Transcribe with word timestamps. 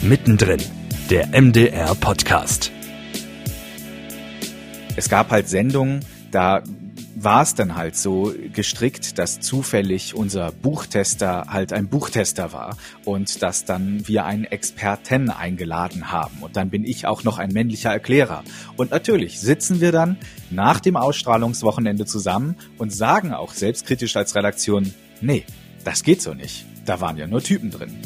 Mittendrin, 0.00 0.62
der 1.10 1.28
MDR 1.28 1.92
Podcast. 1.96 2.70
Es 4.94 5.08
gab 5.08 5.30
halt 5.30 5.48
Sendungen, 5.48 6.04
da 6.30 6.62
war 7.16 7.42
es 7.42 7.56
dann 7.56 7.74
halt 7.74 7.96
so 7.96 8.32
gestrickt, 8.52 9.18
dass 9.18 9.40
zufällig 9.40 10.14
unser 10.14 10.52
Buchtester 10.52 11.46
halt 11.48 11.72
ein 11.72 11.88
Buchtester 11.88 12.52
war 12.52 12.76
und 13.04 13.42
dass 13.42 13.64
dann 13.64 14.06
wir 14.06 14.24
einen 14.24 14.44
Experten 14.44 15.30
eingeladen 15.30 16.12
haben. 16.12 16.42
Und 16.42 16.56
dann 16.56 16.70
bin 16.70 16.84
ich 16.84 17.06
auch 17.08 17.24
noch 17.24 17.38
ein 17.38 17.50
männlicher 17.50 17.90
Erklärer. 17.90 18.44
Und 18.76 18.92
natürlich 18.92 19.40
sitzen 19.40 19.80
wir 19.80 19.90
dann 19.90 20.16
nach 20.50 20.78
dem 20.78 20.96
Ausstrahlungswochenende 20.96 22.06
zusammen 22.06 22.54
und 22.78 22.92
sagen 22.92 23.34
auch 23.34 23.52
selbstkritisch 23.52 24.14
als 24.14 24.36
Redaktion, 24.36 24.94
nee, 25.20 25.44
das 25.82 26.04
geht 26.04 26.22
so 26.22 26.34
nicht. 26.34 26.66
Da 26.84 27.00
waren 27.00 27.16
ja 27.16 27.26
nur 27.26 27.42
Typen 27.42 27.72
drin. 27.72 27.96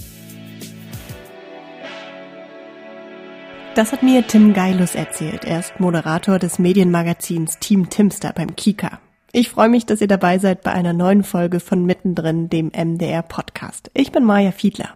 Das 3.74 3.90
hat 3.90 4.02
mir 4.02 4.26
Tim 4.26 4.52
Geilus 4.52 4.94
erzählt. 4.94 5.46
Er 5.46 5.60
ist 5.60 5.80
Moderator 5.80 6.38
des 6.38 6.58
Medienmagazins 6.58 7.58
Team 7.58 7.88
Timster 7.88 8.34
beim 8.34 8.54
Kika. 8.54 9.00
Ich 9.32 9.48
freue 9.48 9.70
mich, 9.70 9.86
dass 9.86 10.02
ihr 10.02 10.08
dabei 10.08 10.38
seid 10.38 10.60
bei 10.60 10.72
einer 10.72 10.92
neuen 10.92 11.24
Folge 11.24 11.58
von 11.58 11.86
Mittendrin, 11.86 12.50
dem 12.50 12.66
MDR 12.66 13.22
Podcast. 13.22 13.90
Ich 13.94 14.12
bin 14.12 14.24
Maja 14.24 14.52
Fiedler. 14.52 14.90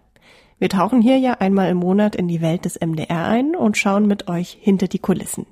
Wir 0.59 0.69
tauchen 0.69 1.01
hier 1.01 1.17
ja 1.17 1.33
einmal 1.33 1.71
im 1.71 1.77
Monat 1.77 2.15
in 2.15 2.27
die 2.27 2.39
Welt 2.39 2.65
des 2.65 2.79
MDR 2.79 3.25
ein 3.25 3.55
und 3.55 3.77
schauen 3.77 4.05
mit 4.05 4.27
euch 4.27 4.55
hinter 4.61 4.87
die 4.87 4.99
Kulissen. 4.99 5.47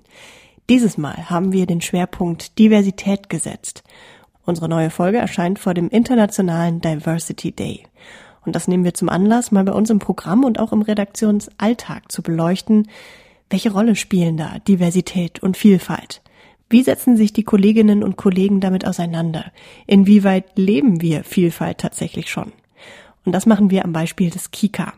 Dieses 0.70 1.00
Mal 1.00 1.28
haben 1.28 1.52
wir 1.52 1.66
den 1.66 1.82
Schwerpunkt 1.82 2.60
Diversität 2.60 3.28
gesetzt. 3.28 3.84
Unsere 4.46 4.70
neue 4.70 4.92
Folge 4.92 5.18
erscheint 5.18 5.58
vor 5.58 5.74
dem 5.74 5.90
Internationalen 5.90 6.80
Diversity 6.80 7.52
Day. 7.52 7.88
Und 8.46 8.56
das 8.56 8.68
nehmen 8.68 8.84
wir 8.84 8.94
zum 8.94 9.10
Anlass, 9.10 9.52
mal 9.52 9.64
bei 9.64 9.72
uns 9.74 9.90
im 9.90 10.00
Programm 10.00 10.44
und 10.44 10.60
auch 10.60 10.72
im 10.72 10.82
Redaktionsalltag 10.82 12.12
zu 12.12 12.22
beleuchten, 12.22 12.88
welche 13.50 13.72
Rolle 13.72 13.96
spielen 13.96 14.38
da 14.38 14.60
Diversität 14.68 15.42
und 15.42 15.58
Vielfalt? 15.58 16.22
Wie 16.70 16.82
setzen 16.82 17.16
sich 17.16 17.32
die 17.32 17.44
Kolleginnen 17.44 18.04
und 18.04 18.18
Kollegen 18.18 18.60
damit 18.60 18.88
auseinander? 18.88 19.52
Inwieweit 19.86 20.58
leben 20.58 21.02
wir 21.02 21.24
Vielfalt 21.24 21.78
tatsächlich 21.78 22.30
schon? 22.30 22.52
Und 23.24 23.34
das 23.34 23.46
machen 23.46 23.70
wir 23.70 23.86
am 23.86 23.94
Beispiel 23.94 24.30
des 24.30 24.52
Kika. 24.52 24.94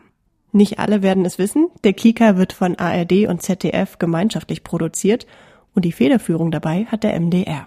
Nicht 0.52 0.78
alle 0.78 1.02
werden 1.02 1.26
es 1.26 1.38
wissen, 1.38 1.68
der 1.84 1.92
Kika 1.92 2.36
wird 2.36 2.54
von 2.54 2.76
ARD 2.76 3.26
und 3.28 3.42
ZDF 3.42 3.98
gemeinschaftlich 3.98 4.64
produziert 4.64 5.26
und 5.74 5.84
die 5.84 5.92
Federführung 5.92 6.50
dabei 6.50 6.86
hat 6.86 7.04
der 7.04 7.18
MDR. 7.18 7.66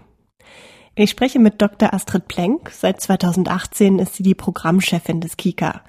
Ich 0.93 1.09
spreche 1.09 1.39
mit 1.39 1.61
Dr. 1.61 1.93
Astrid 1.93 2.27
Plenk. 2.27 2.69
Seit 2.69 2.99
2018 2.99 3.99
ist 3.99 4.15
sie 4.15 4.23
die 4.23 4.35
Programmchefin 4.35 5.21
des 5.21 5.37
KIKA. 5.37 5.81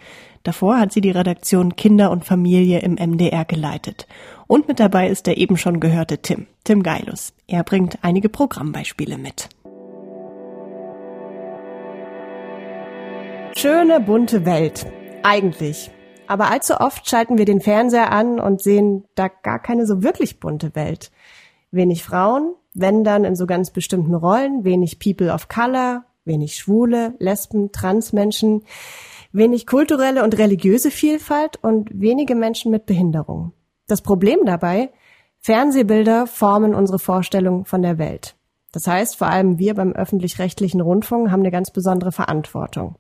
Davor 0.44 0.78
hat 0.78 0.92
sie 0.92 1.00
die 1.00 1.11
Redaktion 1.11 1.75
Kinder 1.75 2.12
und 2.12 2.25
Familie 2.25 2.78
im 2.81 2.94
MDR 2.94 3.44
geleitet. 3.44 4.06
Und 4.47 4.69
mit 4.69 4.78
dabei 4.78 5.09
ist 5.09 5.27
der 5.27 5.39
eben 5.39 5.56
schon 5.56 5.81
gehörte 5.81 6.19
Tim, 6.19 6.47
Tim 6.62 6.84
Geilus. 6.84 7.33
Er 7.48 7.64
bringt 7.64 7.98
einige 8.03 8.28
Programmbeispiele 8.28 9.19
mit. 9.19 9.48
Schöne 13.56 13.98
bunte 13.98 14.47
Welt. 14.47 14.87
Eigentlich. 15.25 15.91
Aber 16.28 16.48
allzu 16.48 16.77
oft 16.77 17.09
schalten 17.11 17.39
wir 17.39 17.44
den 17.44 17.61
Fernseher 17.61 18.12
an 18.12 18.39
und 18.39 18.62
sehen 18.62 19.05
da 19.16 19.27
gar 19.27 19.59
keine 19.59 19.84
so 19.84 20.05
wirklich 20.05 20.39
bunte 20.39 20.77
Welt. 20.77 21.11
Wenig 21.72 22.05
Frauen, 22.05 22.55
wenn 22.75 23.05
dann 23.05 23.25
in 23.25 23.37
so 23.37 23.47
ganz 23.47 23.70
bestimmten 23.70 24.15
Rollen, 24.15 24.65
wenig 24.65 24.98
People 24.98 25.33
of 25.33 25.48
Color, 25.48 26.05
wenig 26.25 26.56
Schwule, 26.56 27.15
Lesben, 27.19 27.73
Transmenschen, 27.73 28.62
wenig 29.33 29.67
kulturelle 29.67 30.23
und 30.23 30.39
religiöse 30.39 30.91
Vielfalt 30.91 31.59
und 31.62 31.91
wenige 31.93 32.34
Menschen 32.34 32.70
mit 32.70 32.87
Behinderung. 32.87 33.53
Das 33.87 34.03
Problem 34.03 34.41
dabei, 34.45 34.91
Fernsehbilder 35.41 36.27
formen 36.27 36.75
unsere 36.75 36.99
Vorstellung 36.99 37.65
von 37.65 37.83
der 37.83 37.99
Welt. 37.99 38.37
Das 38.72 38.87
heißt, 38.87 39.16
vor 39.16 39.27
allem 39.27 39.59
wir 39.59 39.75
beim 39.75 39.93
öffentlich-rechtlichen 39.93 40.81
Rundfunk 40.81 41.31
haben 41.31 41.41
eine 41.41 41.50
ganz 41.50 41.71
besondere 41.71 42.12
Verantwortung. 42.12 42.97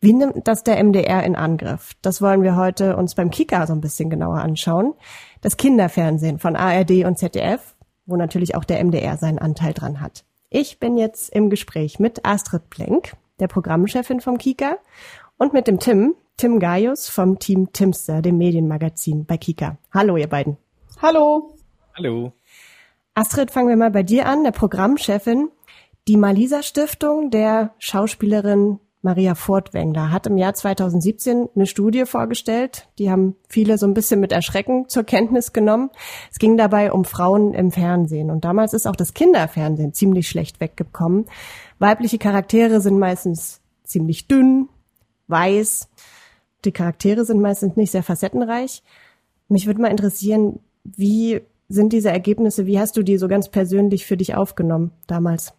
Wie 0.00 0.14
nimmt 0.14 0.48
das 0.48 0.64
der 0.64 0.82
MDR 0.82 1.22
in 1.24 1.36
Angriff? 1.36 1.92
Das 2.00 2.22
wollen 2.22 2.42
wir 2.42 2.56
heute 2.56 2.96
uns 2.96 3.14
beim 3.14 3.30
Kika 3.30 3.66
so 3.66 3.74
ein 3.74 3.82
bisschen 3.82 4.08
genauer 4.08 4.38
anschauen. 4.38 4.94
Das 5.42 5.58
Kinderfernsehen 5.58 6.38
von 6.38 6.56
ARD 6.56 7.04
und 7.04 7.18
ZDF 7.18 7.76
wo 8.10 8.16
natürlich 8.16 8.54
auch 8.54 8.64
der 8.64 8.84
MDR 8.84 9.16
seinen 9.16 9.38
Anteil 9.38 9.72
dran 9.72 10.00
hat. 10.00 10.24
Ich 10.50 10.78
bin 10.80 10.96
jetzt 10.96 11.30
im 11.30 11.48
Gespräch 11.48 11.98
mit 11.98 12.24
Astrid 12.24 12.68
Plenk, 12.70 13.14
der 13.38 13.48
Programmchefin 13.48 14.20
vom 14.20 14.36
Kika, 14.38 14.76
und 15.38 15.52
mit 15.52 15.66
dem 15.66 15.78
Tim, 15.78 16.14
Tim 16.36 16.58
Gaius 16.58 17.08
vom 17.08 17.38
Team 17.38 17.72
Timster, 17.72 18.20
dem 18.22 18.36
Medienmagazin 18.36 19.24
bei 19.26 19.38
Kika. 19.38 19.78
Hallo, 19.92 20.16
ihr 20.16 20.28
beiden. 20.28 20.56
Hallo. 21.00 21.56
Hallo. 21.96 22.32
Astrid, 23.14 23.50
fangen 23.50 23.68
wir 23.68 23.76
mal 23.76 23.90
bei 23.90 24.02
dir 24.02 24.26
an, 24.26 24.44
der 24.44 24.50
Programmchefin. 24.50 25.50
Die 26.08 26.16
Malisa 26.16 26.62
Stiftung 26.62 27.30
der 27.30 27.74
Schauspielerin 27.78 28.80
Maria 29.02 29.34
Fortwängler 29.34 30.12
hat 30.12 30.26
im 30.26 30.36
Jahr 30.36 30.52
2017 30.52 31.48
eine 31.54 31.66
Studie 31.66 32.04
vorgestellt. 32.04 32.88
Die 32.98 33.10
haben 33.10 33.34
viele 33.48 33.78
so 33.78 33.86
ein 33.86 33.94
bisschen 33.94 34.20
mit 34.20 34.30
Erschrecken 34.30 34.88
zur 34.88 35.04
Kenntnis 35.04 35.54
genommen. 35.54 35.90
Es 36.30 36.38
ging 36.38 36.58
dabei 36.58 36.92
um 36.92 37.06
Frauen 37.06 37.54
im 37.54 37.70
Fernsehen. 37.70 38.30
Und 38.30 38.44
damals 38.44 38.74
ist 38.74 38.86
auch 38.86 38.96
das 38.96 39.14
Kinderfernsehen 39.14 39.94
ziemlich 39.94 40.28
schlecht 40.28 40.60
weggekommen. 40.60 41.26
Weibliche 41.78 42.18
Charaktere 42.18 42.82
sind 42.82 42.98
meistens 42.98 43.62
ziemlich 43.84 44.28
dünn, 44.28 44.68
weiß. 45.28 45.88
Die 46.66 46.72
Charaktere 46.72 47.24
sind 47.24 47.40
meistens 47.40 47.76
nicht 47.76 47.92
sehr 47.92 48.02
facettenreich. 48.02 48.82
Mich 49.48 49.66
würde 49.66 49.80
mal 49.80 49.88
interessieren, 49.88 50.60
wie 50.84 51.40
sind 51.70 51.94
diese 51.94 52.10
Ergebnisse, 52.10 52.66
wie 52.66 52.78
hast 52.78 52.98
du 52.98 53.02
die 53.02 53.16
so 53.16 53.28
ganz 53.28 53.48
persönlich 53.48 54.04
für 54.04 54.18
dich 54.18 54.34
aufgenommen 54.34 54.90
damals? 55.06 55.54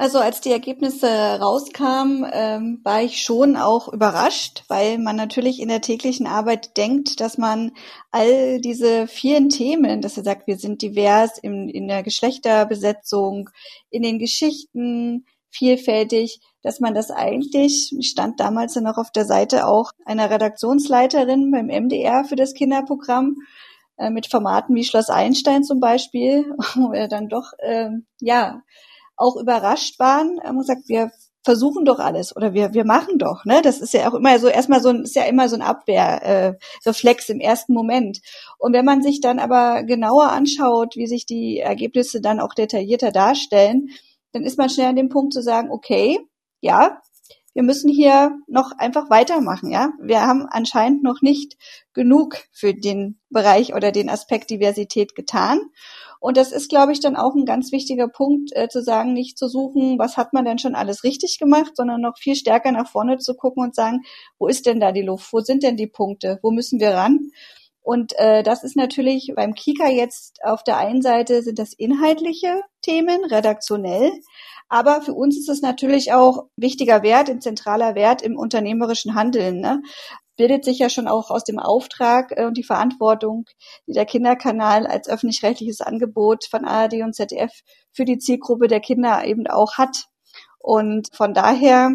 Also 0.00 0.20
als 0.20 0.40
die 0.40 0.52
Ergebnisse 0.52 1.08
rauskamen, 1.08 2.24
ähm, 2.32 2.80
war 2.84 3.02
ich 3.02 3.20
schon 3.20 3.56
auch 3.56 3.92
überrascht, 3.92 4.62
weil 4.68 4.96
man 4.96 5.16
natürlich 5.16 5.58
in 5.60 5.68
der 5.68 5.80
täglichen 5.80 6.28
Arbeit 6.28 6.76
denkt, 6.76 7.20
dass 7.20 7.36
man 7.36 7.72
all 8.12 8.60
diese 8.60 9.08
vielen 9.08 9.48
Themen, 9.48 10.00
dass 10.00 10.16
er 10.16 10.22
sagt, 10.22 10.46
wir 10.46 10.56
sind 10.56 10.82
divers 10.82 11.36
in, 11.38 11.68
in 11.68 11.88
der 11.88 12.04
Geschlechterbesetzung, 12.04 13.50
in 13.90 14.02
den 14.04 14.20
Geschichten, 14.20 15.26
vielfältig, 15.50 16.42
dass 16.62 16.78
man 16.78 16.94
das 16.94 17.10
eigentlich, 17.10 17.92
ich 17.98 18.10
stand 18.10 18.38
damals 18.38 18.76
ja 18.76 18.82
noch 18.82 18.98
auf 18.98 19.10
der 19.10 19.24
Seite 19.24 19.66
auch 19.66 19.90
einer 20.04 20.30
Redaktionsleiterin 20.30 21.50
beim 21.50 21.66
MDR 21.66 22.22
für 22.22 22.36
das 22.36 22.54
Kinderprogramm, 22.54 23.38
äh, 23.96 24.10
mit 24.10 24.28
Formaten 24.28 24.76
wie 24.76 24.84
Schloss 24.84 25.10
Einstein 25.10 25.64
zum 25.64 25.80
Beispiel, 25.80 26.54
wo 26.76 26.92
er 26.92 27.08
dann 27.08 27.28
doch, 27.28 27.52
äh, 27.58 27.90
ja, 28.20 28.62
auch 29.18 29.36
überrascht 29.36 29.98
waren 29.98 30.38
und 30.38 30.58
gesagt, 30.58 30.82
wir 30.86 31.10
versuchen 31.44 31.84
doch 31.84 31.98
alles 31.98 32.36
oder 32.36 32.52
wir 32.52 32.74
wir 32.74 32.84
machen 32.84 33.18
doch, 33.18 33.44
ne? 33.44 33.62
Das 33.62 33.80
ist 33.80 33.94
ja 33.94 34.10
auch 34.10 34.14
immer 34.14 34.38
so 34.38 34.48
erstmal 34.48 34.82
so 34.82 34.90
ein 34.90 35.04
ist 35.04 35.16
ja 35.16 35.24
immer 35.24 35.48
so 35.48 35.56
ein 35.56 35.62
Abwehrreflex 35.62 37.28
äh, 37.28 37.32
im 37.32 37.40
ersten 37.40 37.72
Moment. 37.72 38.20
Und 38.58 38.72
wenn 38.72 38.84
man 38.84 39.02
sich 39.02 39.20
dann 39.20 39.38
aber 39.38 39.82
genauer 39.84 40.30
anschaut, 40.30 40.96
wie 40.96 41.06
sich 41.06 41.26
die 41.26 41.58
Ergebnisse 41.58 42.20
dann 42.20 42.40
auch 42.40 42.54
detaillierter 42.54 43.12
darstellen, 43.12 43.88
dann 44.32 44.42
ist 44.42 44.58
man 44.58 44.68
schnell 44.68 44.88
an 44.88 44.96
dem 44.96 45.08
Punkt 45.08 45.32
zu 45.32 45.42
sagen, 45.42 45.70
okay, 45.70 46.18
ja, 46.60 47.00
wir 47.54 47.62
müssen 47.62 47.88
hier 47.88 48.38
noch 48.46 48.72
einfach 48.78 49.10
weitermachen, 49.10 49.70
ja. 49.70 49.92
Wir 50.00 50.20
haben 50.20 50.46
anscheinend 50.48 51.02
noch 51.02 51.22
nicht 51.22 51.56
genug 51.92 52.36
für 52.52 52.74
den 52.74 53.18
Bereich 53.30 53.74
oder 53.74 53.90
den 53.90 54.10
Aspekt 54.10 54.50
Diversität 54.50 55.14
getan. 55.14 55.60
Und 56.20 56.36
das 56.36 56.52
ist, 56.52 56.68
glaube 56.68 56.92
ich, 56.92 57.00
dann 57.00 57.16
auch 57.16 57.34
ein 57.34 57.44
ganz 57.44 57.72
wichtiger 57.72 58.08
Punkt, 58.08 58.50
äh, 58.54 58.68
zu 58.68 58.82
sagen, 58.82 59.12
nicht 59.12 59.38
zu 59.38 59.48
suchen, 59.48 59.98
was 59.98 60.16
hat 60.16 60.32
man 60.32 60.44
denn 60.44 60.58
schon 60.58 60.74
alles 60.74 61.04
richtig 61.04 61.38
gemacht, 61.38 61.72
sondern 61.76 62.00
noch 62.00 62.18
viel 62.18 62.34
stärker 62.34 62.72
nach 62.72 62.88
vorne 62.88 63.18
zu 63.18 63.34
gucken 63.34 63.62
und 63.62 63.74
sagen, 63.74 64.02
wo 64.38 64.48
ist 64.48 64.66
denn 64.66 64.80
da 64.80 64.92
die 64.92 65.02
Luft? 65.02 65.32
Wo 65.32 65.40
sind 65.40 65.62
denn 65.62 65.76
die 65.76 65.86
Punkte? 65.86 66.38
Wo 66.42 66.50
müssen 66.50 66.80
wir 66.80 66.90
ran? 66.90 67.30
Und 67.82 68.12
äh, 68.18 68.42
das 68.42 68.64
ist 68.64 68.76
natürlich 68.76 69.32
beim 69.34 69.54
Kika 69.54 69.88
jetzt 69.88 70.40
auf 70.44 70.62
der 70.62 70.76
einen 70.76 71.00
Seite 71.00 71.42
sind 71.42 71.58
das 71.58 71.72
inhaltliche 71.72 72.60
Themen, 72.82 73.24
redaktionell. 73.24 74.12
Aber 74.68 75.00
für 75.00 75.14
uns 75.14 75.38
ist 75.38 75.48
es 75.48 75.62
natürlich 75.62 76.12
auch 76.12 76.48
wichtiger 76.56 77.02
Wert, 77.02 77.30
ein 77.30 77.40
zentraler 77.40 77.94
Wert 77.94 78.20
im 78.20 78.36
unternehmerischen 78.36 79.14
Handeln. 79.14 79.60
Ne? 79.60 79.80
Bildet 80.38 80.64
sich 80.64 80.78
ja 80.78 80.88
schon 80.88 81.08
auch 81.08 81.30
aus 81.30 81.44
dem 81.44 81.58
Auftrag 81.58 82.32
äh, 82.36 82.46
und 82.46 82.56
die 82.56 82.64
Verantwortung, 82.64 83.44
die 83.86 83.92
der 83.92 84.06
Kinderkanal 84.06 84.86
als 84.86 85.08
öffentlich-rechtliches 85.08 85.82
Angebot 85.82 86.46
von 86.46 86.64
ARD 86.64 87.02
und 87.02 87.14
ZDF 87.14 87.52
für 87.92 88.06
die 88.06 88.18
Zielgruppe 88.18 88.68
der 88.68 88.80
Kinder 88.80 89.24
eben 89.26 89.46
auch 89.46 89.76
hat. 89.76 90.06
Und 90.58 91.08
von 91.12 91.34
daher 91.34 91.94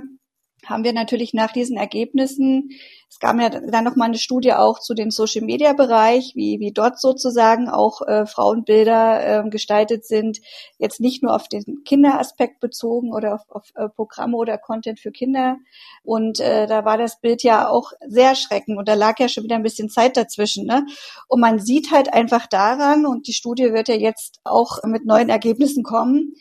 haben 0.66 0.84
wir 0.84 0.94
natürlich 0.94 1.34
nach 1.34 1.52
diesen 1.52 1.78
Ergebnissen, 1.78 2.72
es 3.14 3.20
gab 3.20 3.40
ja 3.40 3.50
dann 3.50 3.84
noch 3.84 3.96
mal 3.96 4.06
eine 4.06 4.18
Studie 4.18 4.54
auch 4.54 4.80
zu 4.80 4.96
dem 4.96 5.12
Social 5.12 5.46
Media 5.46 5.74
Bereich, 5.74 6.32
wie, 6.34 6.60
wie 6.60 6.72
dort 6.72 7.00
sozusagen 7.00 7.70
auch 7.70 8.02
äh, 8.02 8.26
Frauenbilder 8.26 9.46
äh, 9.46 9.50
gestaltet 9.52 10.04
sind, 10.04 10.40
jetzt 10.80 11.00
nicht 11.00 11.22
nur 11.22 11.36
auf 11.36 11.48
den 11.48 11.84
Kinderaspekt 11.86 12.60
bezogen 12.60 13.14
oder 13.14 13.36
auf, 13.36 13.42
auf 13.50 13.72
äh, 13.76 13.88
Programme 13.88 14.36
oder 14.36 14.58
Content 14.58 15.00
für 15.00 15.12
Kinder. 15.12 15.58
Und 16.02 16.40
äh, 16.40 16.66
da 16.66 16.86
war 16.86 16.98
das 16.98 17.22
Bild 17.22 17.44
ja 17.44 17.70
auch 17.70 17.92
sehr 18.08 18.30
erschreckend 18.30 18.80
und 18.80 18.88
da 18.88 18.96
lag 18.96 19.20
ja 19.20 19.30
schon 19.30 19.44
wieder 19.44 19.58
ein 19.58 19.64
bisschen 19.64 19.92
Zeit 19.92 20.18
dazwischen. 20.18 20.66
Ne? 20.66 20.84
Und 21.28 21.40
man 21.40 21.60
sieht 21.60 21.92
halt 21.92 22.12
einfach 22.12 22.48
daran, 22.48 23.06
und 23.06 23.28
die 23.28 23.34
Studie 23.34 23.74
wird 23.74 23.90
ja 23.90 23.96
jetzt 23.96 24.40
auch 24.44 24.84
mit 24.86 25.06
neuen 25.06 25.30
Ergebnissen 25.30 25.84
kommen, 25.84 26.34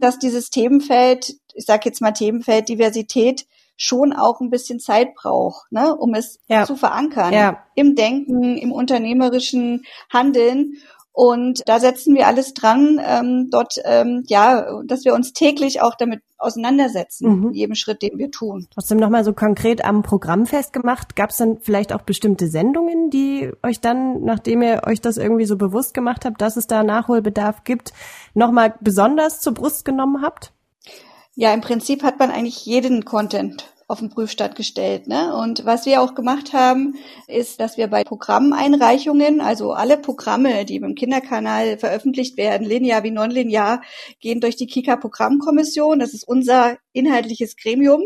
dass 0.00 0.18
dieses 0.18 0.50
Themenfeld, 0.50 1.36
ich 1.54 1.64
sage 1.64 1.82
jetzt 1.84 2.00
mal 2.00 2.10
Themenfeld 2.10 2.68
Diversität, 2.68 3.46
schon 3.78 4.12
auch 4.12 4.40
ein 4.40 4.50
bisschen 4.50 4.80
Zeit 4.80 5.14
braucht, 5.14 5.70
ne, 5.72 5.94
um 5.94 6.12
es 6.12 6.40
ja. 6.48 6.64
zu 6.64 6.76
verankern 6.76 7.32
ja. 7.32 7.64
im 7.74 7.94
Denken, 7.94 8.58
im 8.58 8.72
unternehmerischen 8.72 9.84
Handeln. 10.12 10.74
Und 11.12 11.62
da 11.66 11.80
setzen 11.80 12.14
wir 12.14 12.26
alles 12.26 12.54
dran, 12.54 13.00
ähm, 13.04 13.48
dort, 13.50 13.74
ähm, 13.84 14.24
ja, 14.26 14.82
dass 14.84 15.04
wir 15.04 15.14
uns 15.14 15.32
täglich 15.32 15.80
auch 15.80 15.94
damit 15.96 16.22
auseinandersetzen, 16.38 17.40
mhm. 17.40 17.48
in 17.48 17.54
jedem 17.54 17.74
Schritt, 17.74 18.02
den 18.02 18.18
wir 18.18 18.30
tun. 18.30 18.68
Trotzdem 18.72 18.98
nochmal 18.98 19.24
so 19.24 19.32
konkret 19.32 19.84
am 19.84 20.02
Programm 20.02 20.46
festgemacht. 20.46 21.16
Gab 21.16 21.30
es 21.30 21.38
dann 21.38 21.58
vielleicht 21.60 21.92
auch 21.92 22.02
bestimmte 22.02 22.46
Sendungen, 22.46 23.10
die 23.10 23.50
euch 23.64 23.80
dann, 23.80 24.22
nachdem 24.24 24.62
ihr 24.62 24.82
euch 24.86 25.00
das 25.00 25.16
irgendwie 25.16 25.46
so 25.46 25.56
bewusst 25.56 25.94
gemacht 25.94 26.24
habt, 26.24 26.40
dass 26.40 26.56
es 26.56 26.68
da 26.68 26.84
Nachholbedarf 26.84 27.64
gibt, 27.64 27.92
nochmal 28.34 28.74
besonders 28.80 29.40
zur 29.40 29.54
Brust 29.54 29.84
genommen 29.84 30.22
habt? 30.22 30.52
Ja, 31.40 31.54
im 31.54 31.60
Prinzip 31.60 32.02
hat 32.02 32.18
man 32.18 32.32
eigentlich 32.32 32.66
jeden 32.66 33.04
Content 33.04 33.72
auf 33.86 34.00
den 34.00 34.10
Prüfstand 34.10 34.56
gestellt. 34.56 35.06
Ne? 35.06 35.32
Und 35.36 35.64
was 35.64 35.86
wir 35.86 36.02
auch 36.02 36.16
gemacht 36.16 36.52
haben, 36.52 36.96
ist, 37.28 37.60
dass 37.60 37.76
wir 37.76 37.86
bei 37.86 38.02
Programmeinreichungen, 38.02 39.40
also 39.40 39.72
alle 39.72 39.98
Programme, 39.98 40.64
die 40.64 40.80
beim 40.80 40.96
Kinderkanal 40.96 41.78
veröffentlicht 41.78 42.36
werden, 42.38 42.66
linear 42.66 43.04
wie 43.04 43.12
nonlinear, 43.12 43.82
gehen 44.18 44.40
durch 44.40 44.56
die 44.56 44.66
Kika-Programmkommission. 44.66 46.00
Das 46.00 46.12
ist 46.12 46.26
unser 46.26 46.76
inhaltliches 46.92 47.54
Gremium. 47.56 48.02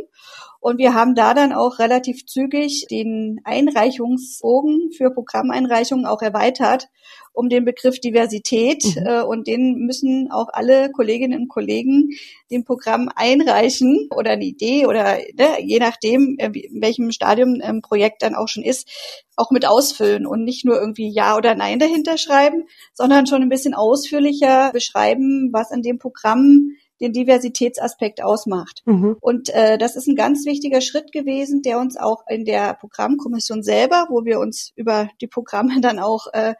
Und 0.62 0.78
wir 0.78 0.94
haben 0.94 1.16
da 1.16 1.34
dann 1.34 1.52
auch 1.52 1.80
relativ 1.80 2.24
zügig 2.24 2.86
den 2.88 3.40
Einreichungsbogen 3.42 4.92
für 4.96 5.10
Programmeinreichungen 5.10 6.06
auch 6.06 6.22
erweitert 6.22 6.88
um 7.32 7.48
den 7.48 7.64
Begriff 7.64 7.98
Diversität 7.98 8.84
mhm. 8.84 9.06
äh, 9.06 9.22
und 9.22 9.46
den 9.46 9.74
müssen 9.86 10.30
auch 10.30 10.48
alle 10.52 10.90
Kolleginnen 10.90 11.40
und 11.40 11.48
Kollegen 11.48 12.10
dem 12.50 12.64
Programm 12.64 13.08
einreichen 13.14 14.08
oder 14.14 14.32
eine 14.32 14.44
Idee 14.44 14.86
oder 14.86 15.18
ne, 15.34 15.60
je 15.60 15.78
nachdem, 15.78 16.36
äh, 16.38 16.50
in 16.52 16.80
welchem 16.80 17.10
Stadium 17.10 17.58
ein 17.62 17.82
Projekt 17.82 18.22
dann 18.22 18.34
auch 18.34 18.48
schon 18.48 18.62
ist, 18.62 18.88
auch 19.36 19.50
mit 19.50 19.66
ausfüllen 19.66 20.26
und 20.26 20.44
nicht 20.44 20.64
nur 20.64 20.78
irgendwie 20.78 21.10
Ja 21.10 21.36
oder 21.36 21.54
Nein 21.54 21.78
dahinter 21.78 22.18
schreiben, 22.18 22.66
sondern 22.92 23.26
schon 23.26 23.42
ein 23.42 23.48
bisschen 23.48 23.74
ausführlicher 23.74 24.70
beschreiben, 24.72 25.50
was 25.52 25.70
an 25.70 25.82
dem 25.82 25.98
Programm 25.98 26.76
den 27.02 27.12
Diversitätsaspekt 27.12 28.22
ausmacht. 28.22 28.82
Mhm. 28.86 29.16
Und 29.20 29.50
äh, 29.50 29.76
das 29.76 29.96
ist 29.96 30.06
ein 30.06 30.14
ganz 30.14 30.46
wichtiger 30.46 30.80
Schritt 30.80 31.12
gewesen, 31.12 31.60
der 31.60 31.78
uns 31.78 31.96
auch 31.96 32.24
in 32.28 32.44
der 32.44 32.74
Programmkommission 32.74 33.62
selber, 33.62 34.06
wo 34.08 34.24
wir 34.24 34.38
uns 34.38 34.72
über 34.76 35.10
die 35.20 35.26
Programme 35.26 35.80
dann 35.80 35.98
auch 35.98 36.28
äh, 36.32 36.54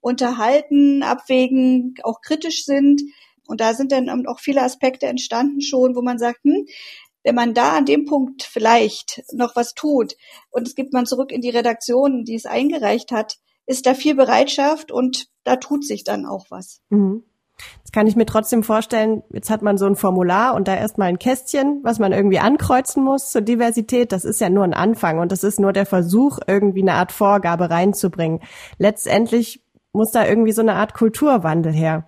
unterhalten, 0.00 1.02
abwägen, 1.02 1.96
auch 2.04 2.20
kritisch 2.22 2.64
sind. 2.64 3.02
Und 3.46 3.60
da 3.60 3.74
sind 3.74 3.92
dann 3.92 4.26
auch 4.26 4.38
viele 4.38 4.62
Aspekte 4.62 5.06
entstanden 5.06 5.60
schon, 5.60 5.96
wo 5.96 6.02
man 6.02 6.18
sagt, 6.18 6.44
hm, 6.44 6.66
wenn 7.24 7.34
man 7.34 7.52
da 7.52 7.76
an 7.76 7.84
dem 7.84 8.04
Punkt 8.04 8.44
vielleicht 8.44 9.22
noch 9.32 9.56
was 9.56 9.74
tut 9.74 10.14
und 10.50 10.68
es 10.68 10.76
gibt 10.76 10.92
man 10.92 11.06
zurück 11.06 11.32
in 11.32 11.40
die 11.40 11.50
Redaktion, 11.50 12.24
die 12.24 12.36
es 12.36 12.46
eingereicht 12.46 13.10
hat, 13.10 13.38
ist 13.66 13.84
da 13.84 13.94
viel 13.94 14.14
Bereitschaft 14.14 14.92
und 14.92 15.28
da 15.44 15.56
tut 15.56 15.84
sich 15.84 16.04
dann 16.04 16.24
auch 16.24 16.46
was. 16.50 16.80
Mhm. 16.88 17.24
Jetzt 17.78 17.92
kann 17.92 18.06
ich 18.06 18.16
mir 18.16 18.26
trotzdem 18.26 18.62
vorstellen, 18.62 19.22
jetzt 19.30 19.50
hat 19.50 19.62
man 19.62 19.78
so 19.78 19.86
ein 19.86 19.96
Formular 19.96 20.54
und 20.54 20.68
da 20.68 20.76
erstmal 20.76 21.08
ein 21.08 21.18
Kästchen, 21.18 21.80
was 21.82 21.98
man 21.98 22.12
irgendwie 22.12 22.38
ankreuzen 22.38 23.02
muss 23.02 23.30
zur 23.30 23.40
Diversität. 23.40 24.12
Das 24.12 24.24
ist 24.24 24.40
ja 24.40 24.50
nur 24.50 24.64
ein 24.64 24.74
Anfang 24.74 25.18
und 25.18 25.32
das 25.32 25.44
ist 25.44 25.58
nur 25.58 25.72
der 25.72 25.86
Versuch, 25.86 26.38
irgendwie 26.46 26.82
eine 26.82 26.94
Art 26.94 27.12
Vorgabe 27.12 27.70
reinzubringen. 27.70 28.40
Letztendlich 28.78 29.62
muss 29.92 30.10
da 30.10 30.26
irgendwie 30.26 30.52
so 30.52 30.62
eine 30.62 30.74
Art 30.74 30.94
Kulturwandel 30.94 31.72
her. 31.72 32.04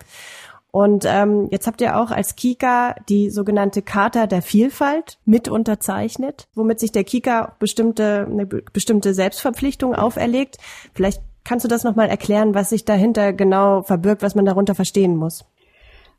Und 0.73 1.05
ähm, 1.07 1.49
jetzt 1.51 1.67
habt 1.67 1.81
ihr 1.81 1.99
auch 1.99 2.11
als 2.11 2.37
Kika 2.37 2.95
die 3.09 3.31
sogenannte 3.31 3.83
Charta 3.83 4.27
der 4.27 4.41
Vielfalt 4.41 5.19
mit 5.25 5.49
unterzeichnet, 5.49 6.47
womit 6.55 6.79
sich 6.79 6.93
der 6.93 7.05
Kika 7.05 7.57
bestimmte 7.59 8.29
eine 8.31 8.47
bestimmte 8.47 9.13
Selbstverpflichtung 9.13 9.95
auferlegt. 9.95 10.59
Vielleicht 10.95 11.23
Kannst 11.45 11.65
du 11.65 11.69
das 11.69 11.85
nochmal 11.85 12.09
erklären, 12.09 12.55
was 12.55 12.71
sich 12.71 12.85
dahinter 12.85 13.33
genau 13.33 13.83
verbirgt, 13.83 14.23
was 14.23 14.35
man 14.35 14.45
darunter 14.45 14.75
verstehen 14.75 15.17
muss? 15.17 15.45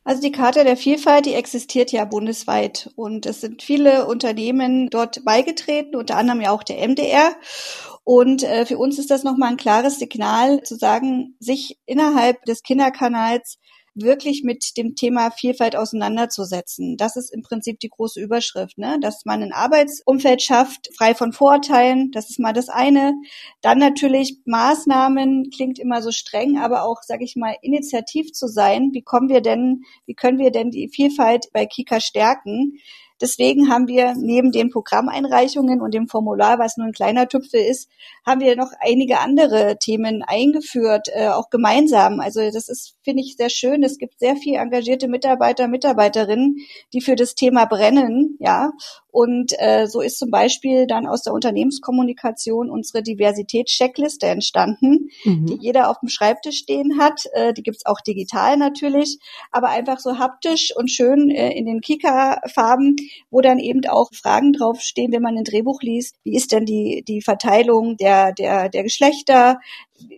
Also 0.04 0.20
die 0.20 0.32
Karte 0.32 0.64
der 0.64 0.76
Vielfalt, 0.76 1.26
die 1.26 1.34
existiert 1.34 1.92
ja 1.92 2.04
bundesweit 2.04 2.90
und 2.96 3.24
es 3.24 3.40
sind 3.40 3.62
viele 3.62 4.06
Unternehmen 4.06 4.90
dort 4.90 5.24
beigetreten, 5.24 5.94
unter 5.94 6.16
anderem 6.16 6.40
ja 6.40 6.50
auch 6.50 6.64
der 6.64 6.86
MDR. 6.88 7.32
Und 8.02 8.42
äh, 8.42 8.66
für 8.66 8.78
uns 8.78 8.98
ist 8.98 9.12
das 9.12 9.22
nochmal 9.22 9.50
ein 9.50 9.56
klares 9.56 10.00
Signal 10.00 10.62
zu 10.64 10.74
sagen, 10.74 11.36
sich 11.38 11.78
innerhalb 11.86 12.44
des 12.46 12.64
Kinderkanals 12.64 13.58
wirklich 13.94 14.42
mit 14.42 14.76
dem 14.76 14.94
Thema 14.94 15.30
Vielfalt 15.30 15.76
auseinanderzusetzen. 15.76 16.96
Das 16.96 17.16
ist 17.16 17.32
im 17.32 17.42
Prinzip 17.42 17.80
die 17.80 17.90
große 17.90 18.20
Überschrift, 18.20 18.78
ne? 18.78 18.98
dass 19.00 19.24
man 19.24 19.42
ein 19.42 19.52
Arbeitsumfeld 19.52 20.42
schafft, 20.42 20.90
frei 20.96 21.14
von 21.14 21.32
Vorurteilen. 21.32 22.10
Das 22.12 22.30
ist 22.30 22.38
mal 22.38 22.52
das 22.52 22.68
eine. 22.68 23.14
Dann 23.60 23.78
natürlich 23.78 24.38
Maßnahmen, 24.46 25.50
klingt 25.50 25.78
immer 25.78 26.02
so 26.02 26.10
streng, 26.10 26.58
aber 26.58 26.84
auch, 26.84 27.02
sage 27.02 27.24
ich 27.24 27.36
mal, 27.36 27.56
initiativ 27.62 28.32
zu 28.32 28.46
sein. 28.48 28.90
Wie 28.92 29.02
kommen 29.02 29.28
wir 29.28 29.40
denn, 29.40 29.82
wie 30.06 30.14
können 30.14 30.38
wir 30.38 30.50
denn 30.50 30.70
die 30.70 30.88
Vielfalt 30.88 31.48
bei 31.52 31.66
Kika 31.66 32.00
stärken? 32.00 32.78
Deswegen 33.22 33.70
haben 33.70 33.86
wir 33.86 34.14
neben 34.16 34.50
den 34.50 34.70
Programmeinreichungen 34.70 35.80
und 35.80 35.94
dem 35.94 36.08
Formular, 36.08 36.58
was 36.58 36.76
nur 36.76 36.88
ein 36.88 36.92
kleiner 36.92 37.28
Tüpfel 37.28 37.60
ist, 37.60 37.88
haben 38.26 38.40
wir 38.40 38.56
noch 38.56 38.72
einige 38.80 39.20
andere 39.20 39.78
Themen 39.78 40.24
eingeführt, 40.26 41.06
äh, 41.14 41.28
auch 41.28 41.48
gemeinsam. 41.48 42.18
Also 42.18 42.40
das 42.50 42.68
ist, 42.68 42.96
finde 43.02 43.22
ich, 43.22 43.36
sehr 43.36 43.48
schön. 43.48 43.84
Es 43.84 43.98
gibt 43.98 44.18
sehr 44.18 44.34
viel 44.34 44.56
engagierte 44.56 45.06
Mitarbeiter, 45.06 45.68
Mitarbeiterinnen, 45.68 46.56
die 46.92 47.00
für 47.00 47.14
das 47.14 47.36
Thema 47.36 47.64
brennen, 47.66 48.36
ja. 48.40 48.72
Und 49.12 49.52
äh, 49.58 49.86
so 49.86 50.00
ist 50.00 50.18
zum 50.18 50.30
Beispiel 50.30 50.86
dann 50.86 51.06
aus 51.06 51.22
der 51.22 51.34
Unternehmenskommunikation 51.34 52.70
unsere 52.70 53.02
Diversitätscheckliste 53.02 54.26
entstanden, 54.26 55.10
mhm. 55.24 55.46
die 55.46 55.58
jeder 55.60 55.90
auf 55.90 56.00
dem 56.00 56.08
Schreibtisch 56.08 56.56
stehen 56.56 56.98
hat. 56.98 57.26
Äh, 57.34 57.52
die 57.52 57.62
gibt's 57.62 57.84
auch 57.84 58.00
digital 58.00 58.56
natürlich, 58.56 59.18
aber 59.50 59.68
einfach 59.68 59.98
so 59.98 60.18
haptisch 60.18 60.74
und 60.74 60.90
schön 60.90 61.30
äh, 61.30 61.52
in 61.52 61.66
den 61.66 61.82
Kika-Farben, 61.82 62.96
wo 63.30 63.42
dann 63.42 63.58
eben 63.58 63.86
auch 63.86 64.08
Fragen 64.14 64.54
draufstehen, 64.54 65.12
wenn 65.12 65.22
man 65.22 65.36
ein 65.36 65.44
Drehbuch 65.44 65.82
liest. 65.82 66.16
Wie 66.24 66.34
ist 66.34 66.50
denn 66.50 66.64
die, 66.64 67.04
die 67.06 67.20
Verteilung 67.20 67.98
der, 67.98 68.32
der, 68.32 68.70
der 68.70 68.82
Geschlechter? 68.82 69.58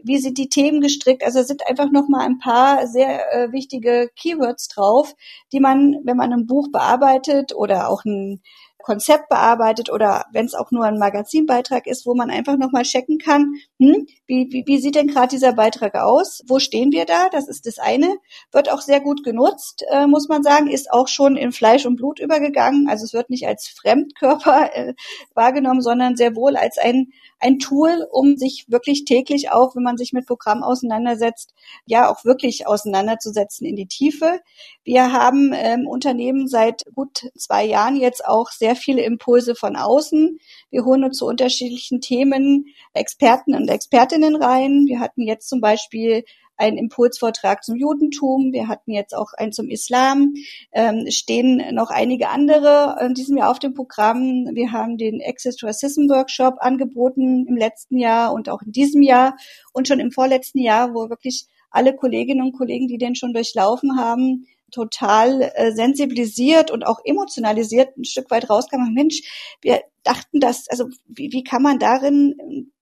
wie 0.03 0.19
sind 0.19 0.39
die 0.39 0.49
Themen 0.49 0.81
gestrickt? 0.81 1.23
Also 1.25 1.43
sind 1.43 1.67
einfach 1.69 1.91
noch 1.91 2.09
mal 2.09 2.25
ein 2.25 2.39
paar 2.39 2.87
sehr 2.87 3.33
äh, 3.35 3.53
wichtige 3.53 4.11
Keywords 4.17 4.69
drauf, 4.69 5.15
die 5.53 5.61
man, 5.61 5.99
wenn 6.05 6.17
man 6.17 6.33
ein 6.33 6.47
Buch 6.47 6.69
bearbeitet 6.73 7.55
oder 7.55 7.91
auch 7.91 8.05
ein 8.07 8.41
Konzept 8.85 9.31
bearbeitet 9.31 9.91
oder 9.91 10.27
wenn 10.31 10.45
es 10.45 10.55
auch 10.55 10.71
nur 10.71 10.85
ein 10.85 10.99
Magazinbeitrag 10.99 11.87
ist, 11.87 12.05
wo 12.05 12.15
man 12.15 12.31
einfach 12.31 12.59
nochmal 12.59 12.83
checken 12.83 13.19
kann, 13.19 13.55
hm, 13.81 14.07
wie, 14.27 14.49
wie, 14.51 14.65
wie 14.67 14.79
sieht 14.79 14.95
denn 14.95 15.09
gerade 15.09 15.29
dieser 15.29 15.55
Beitrag 15.55 15.95
aus? 15.95 16.43
Wo 16.47 16.59
stehen 16.59 16.93
wir 16.93 17.07
da? 17.07 17.31
Das 17.31 17.49
ist 17.49 17.67
das 17.67 17.79
eine. 17.79 18.15
Wird 18.53 18.71
auch 18.71 18.83
sehr 18.83 19.01
gut 19.01 19.25
genutzt, 19.25 19.85
äh, 19.91 20.07
muss 20.07 20.29
man 20.29 20.43
sagen, 20.43 20.69
ist 20.69 20.93
auch 20.93 21.09
schon 21.09 21.37
in 21.37 21.53
Fleisch 21.53 21.87
und 21.87 21.97
Blut 21.97 22.21
übergegangen. 22.21 22.87
Also 22.89 23.05
es 23.05 23.15
wird 23.15 23.31
nicht 23.31 23.47
als 23.47 23.69
Fremdkörper 23.69 24.71
äh, 24.75 24.95
wahrgenommen, 25.35 25.81
sondern 25.81 26.17
sehr 26.17 26.37
wohl 26.37 26.57
als 26.57 26.77
ein 26.77 27.09
ein 27.39 27.59
Tool, 27.59 28.07
um 28.11 28.37
sich 28.37 28.67
wirklich 28.69 29.05
täglich 29.05 29.51
auch, 29.51 29.77
wenn 29.77 29.83
man 29.83 29.97
sich 29.97 30.13
mit 30.13 30.27
Programm 30.27 30.63
auseinandersetzt, 30.63 31.53
ja 31.87 32.11
auch 32.11 32.25
wirklich 32.25 32.67
auseinanderzusetzen 32.67 33.67
in 33.67 33.77
die 33.77 33.87
Tiefe. 33.87 34.41
Wir 34.83 35.13
haben 35.13 35.53
ähm, 35.55 35.87
Unternehmen 35.87 36.49
seit 36.49 36.83
gut 36.95 37.31
zwei 37.37 37.65
Jahren 37.65 37.97
jetzt 37.97 38.25
auch 38.25 38.51
sehr 38.51 38.77
viele 38.77 39.03
Impulse 39.03 39.55
von 39.55 39.77
außen. 39.77 40.39
Wir 40.71 40.85
holen 40.85 41.05
uns 41.05 41.19
zu 41.19 41.27
unterschiedlichen 41.27 42.01
Themen 42.01 42.67
Experten 42.93 43.55
und 43.55 43.69
Expertinnen 43.69 44.37
rein. 44.37 44.85
Wir 44.87 45.01
hatten 45.01 45.23
jetzt 45.23 45.49
zum 45.49 45.61
Beispiel 45.61 46.25
einen 46.57 46.79
Impulsvortrag 46.79 47.65
zum 47.65 47.77
Judentum, 47.77 48.53
wir 48.53 48.69
hatten 48.69 48.93
jetzt 48.93 49.15
auch 49.15 49.33
einen 49.37 49.53
zum 49.53 49.69
Islam, 49.69 50.35
ähm, 50.73 51.07
stehen 51.11 51.63
noch 51.75 51.91
einige 51.91 52.29
andere 52.29 52.97
in 53.05 53.15
diesem 53.15 53.37
Jahr 53.37 53.51
auf 53.51 53.59
dem 53.59 53.75
Programm. 53.75 54.49
Wir 54.53 54.73
haben 54.73 54.97
den 54.97 55.21
Access 55.25 55.57
to 55.57 55.67
Racism 55.67 56.09
Workshop 56.09 56.57
angeboten 56.59 57.47
im 57.47 57.57
letzten 57.57 57.99
Jahr 57.99 58.33
und 58.33 58.49
auch 58.49 58.63
in 58.63 58.73
diesem 58.73 59.03
Jahr 59.03 59.37
und 59.73 59.89
schon 59.89 60.01
im 60.01 60.13
vorletzten 60.13 60.59
Jahr, 60.59 60.95
wo 60.95 61.11
wirklich 61.11 61.47
alle 61.71 61.95
Kolleginnen 61.95 62.43
und 62.43 62.57
Kollegen, 62.57 62.87
die 62.87 62.99
den 62.99 63.17
schon 63.17 63.33
durchlaufen 63.33 63.99
haben, 63.99 64.47
total 64.71 65.53
äh, 65.55 65.73
sensibilisiert 65.73 66.71
und 66.71 66.87
auch 66.87 67.01
emotionalisiert 67.05 67.97
ein 67.97 68.05
Stück 68.05 68.31
weit 68.31 68.51
rauskam. 68.51 68.93
Mensch, 68.93 69.57
wir 69.61 69.83
dachten 70.03 70.41
das, 70.41 70.69
also 70.69 70.89
wie, 71.07 71.33
wie 71.33 71.45
kann 71.45 71.63
man 71.63 71.79
darin 71.79 72.35
in 72.39 72.73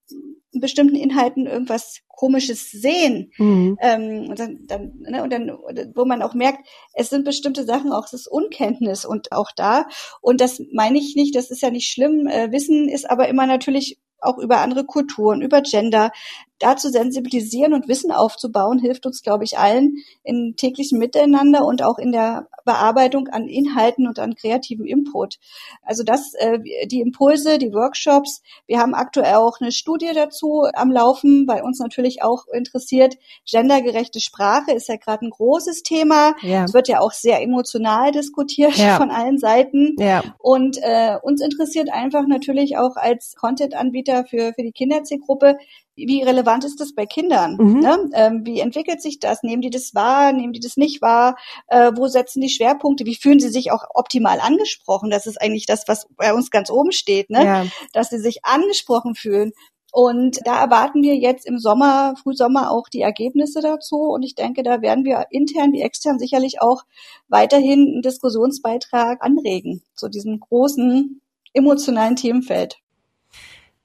bestimmten 0.53 0.97
Inhalten 0.97 1.47
irgendwas 1.47 2.01
Komisches 2.09 2.71
sehen. 2.71 3.33
Mhm. 3.37 3.77
Ähm, 3.81 4.27
und 4.29 4.39
dann, 4.39 4.59
dann, 4.67 4.93
ne, 5.01 5.23
und 5.23 5.33
dann, 5.33 5.51
wo 5.95 6.05
man 6.05 6.23
auch 6.23 6.35
merkt, 6.35 6.69
es 6.95 7.11
sind 7.11 7.25
bestimmte 7.25 7.65
Sachen, 7.65 7.93
auch 7.93 8.07
es 8.07 8.13
ist 8.13 8.27
Unkenntnis 8.29 9.05
und 9.05 9.33
auch 9.33 9.51
da. 9.57 9.87
Und 10.21 10.41
das 10.41 10.63
meine 10.73 10.99
ich 10.99 11.17
nicht, 11.17 11.35
das 11.35 11.51
ist 11.51 11.63
ja 11.63 11.71
nicht 11.71 11.91
schlimm. 11.91 12.27
Äh, 12.27 12.53
Wissen 12.53 12.89
ist 12.89 13.11
aber 13.11 13.29
immer 13.29 13.47
natürlich 13.47 13.99
auch 14.23 14.39
über 14.39 14.59
andere 14.59 14.85
Kulturen, 14.85 15.43
über 15.43 15.63
Gender, 15.63 16.13
da 16.59 16.77
zu 16.77 16.91
sensibilisieren 16.91 17.75
und 17.75 17.89
Wissen 17.89 18.13
aufzubauen, 18.13 18.79
hilft 18.79 19.05
uns, 19.05 19.23
glaube 19.23 19.43
ich, 19.43 19.59
allen 19.59 19.97
im 20.23 20.55
täglichen 20.57 20.99
Miteinander 20.99 21.65
und 21.65 21.83
auch 21.83 21.99
in 21.99 22.13
der 22.13 22.47
Bearbeitung 22.65 23.27
an 23.29 23.49
Inhalten 23.49 24.07
und 24.07 24.21
an 24.21 24.37
kreativem 24.37 24.87
Input. 24.87 25.39
Also 25.83 26.05
das, 26.05 26.35
äh, 26.35 26.61
die 26.87 27.01
Impulse, 27.01 27.59
die 27.59 27.73
Workshops. 27.73 28.43
Wir 28.67 28.79
haben 28.79 28.95
aktuell 28.95 29.35
auch 29.35 29.61
eine 29.61 29.73
Studie 29.73 30.11
dazu 30.15 30.42
am 30.75 30.91
Laufen, 30.91 31.47
bei 31.47 31.63
uns 31.63 31.79
natürlich 31.79 32.23
auch 32.23 32.47
interessiert. 32.53 33.15
Gendergerechte 33.51 34.21
Sprache 34.21 34.73
ist 34.73 34.89
ja 34.89 34.97
gerade 34.97 35.27
ein 35.27 35.31
großes 35.31 35.83
Thema. 35.83 36.35
Ja. 36.43 36.65
Es 36.65 36.75
wird 36.75 36.89
ja 36.89 37.01
auch 37.01 37.13
sehr 37.13 37.43
emotional 37.43 38.13
diskutiert 38.13 38.77
ja. 38.77 38.97
von 38.97 39.11
allen 39.11 39.39
Seiten. 39.39 39.97
Ja. 39.99 40.23
Und 40.39 40.79
äh, 40.83 41.17
uns 41.23 41.41
interessiert 41.41 41.93
einfach 41.93 42.27
natürlich 42.27 42.77
auch 42.77 42.97
als 42.97 43.35
Content-Anbieter 43.37 44.25
für, 44.25 44.53
für 44.55 44.63
die 44.63 44.73
Kinderzielgruppe, 44.73 45.57
wie 45.95 46.23
relevant 46.23 46.65
ist 46.65 46.81
das 46.81 46.95
bei 46.95 47.05
Kindern? 47.05 47.57
Mhm. 47.61 47.81
Ne? 47.81 48.11
Ähm, 48.15 48.47
wie 48.47 48.61
entwickelt 48.61 49.03
sich 49.03 49.19
das? 49.19 49.43
Nehmen 49.43 49.63
die 49.63 49.71
das 49.71 49.95
wahr? 49.95 50.33
Nehmen 50.33 50.53
die 50.53 50.61
das 50.61 50.77
nicht 50.77 51.03
wahr? 51.03 51.37
Äh, 51.69 51.93
wo 51.95 52.09
setzen 52.09 52.41
die 52.41 52.49
Schwerpunkte? 52.49 53.05
Wie 53.05 53.15
fühlen 53.15 53.41
sie 53.41 53.51
sich 53.51 53.73
auch 53.73 53.85
optimal 53.93 54.41
angesprochen? 54.41 55.11
Das 55.11 55.27
ist 55.27 55.41
eigentlich 55.41 55.67
das, 55.67 55.87
was 55.89 56.07
bei 56.17 56.33
uns 56.33 56.51
ganz 56.51 56.71
oben 56.71 56.93
steht, 56.93 57.29
ne? 57.29 57.45
Ja. 57.45 57.67
dass 57.93 58.09
sie 58.09 58.19
sich 58.19 58.45
angesprochen 58.45 59.15
fühlen. 59.15 59.53
Und 59.95 60.41
da 60.47 60.59
erwarten 60.59 61.03
wir 61.03 61.17
jetzt 61.17 61.47
im 61.47 61.59
Sommer, 61.59 62.15
Frühsommer 62.23 62.71
auch 62.71 62.89
die 62.89 63.03
Ergebnisse 63.03 63.61
dazu. 63.61 63.97
Und 63.99 64.23
ich 64.23 64.35
denke, 64.35 64.63
da 64.63 64.81
werden 64.81 65.05
wir 65.05 65.27
intern 65.31 65.73
wie 65.73 65.83
extern 65.83 66.19
sicherlich 66.19 66.63
auch 66.63 66.85
weiterhin 67.29 67.81
einen 67.93 68.03
Diskussionsbeitrag 68.03 69.23
anregen 69.23 69.83
zu 69.95 70.09
diesem 70.09 70.41
großen 70.41 71.21
emotionalen 71.53 72.17
Themenfeld. 72.17 72.79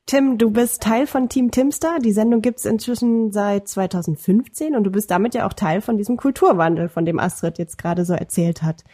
Tim, 0.07 0.37
du 0.37 0.51
bist 0.51 0.81
Teil 0.83 1.05
von 1.05 1.27
Team 1.27 1.51
Timster. 1.51 1.99
Die 1.99 2.13
Sendung 2.13 2.41
gibt's 2.41 2.63
inzwischen 2.63 3.33
seit 3.33 3.67
2015 3.67 4.73
und 4.73 4.85
du 4.85 4.89
bist 4.89 5.11
damit 5.11 5.35
ja 5.35 5.45
auch 5.45 5.51
Teil 5.51 5.81
von 5.81 5.97
diesem 5.97 6.15
Kulturwandel, 6.15 6.87
von 6.87 7.03
dem 7.03 7.19
Astrid 7.19 7.57
jetzt 7.57 7.77
gerade 7.77 8.05
so 8.05 8.13
erzählt 8.13 8.63
hat. 8.63 8.85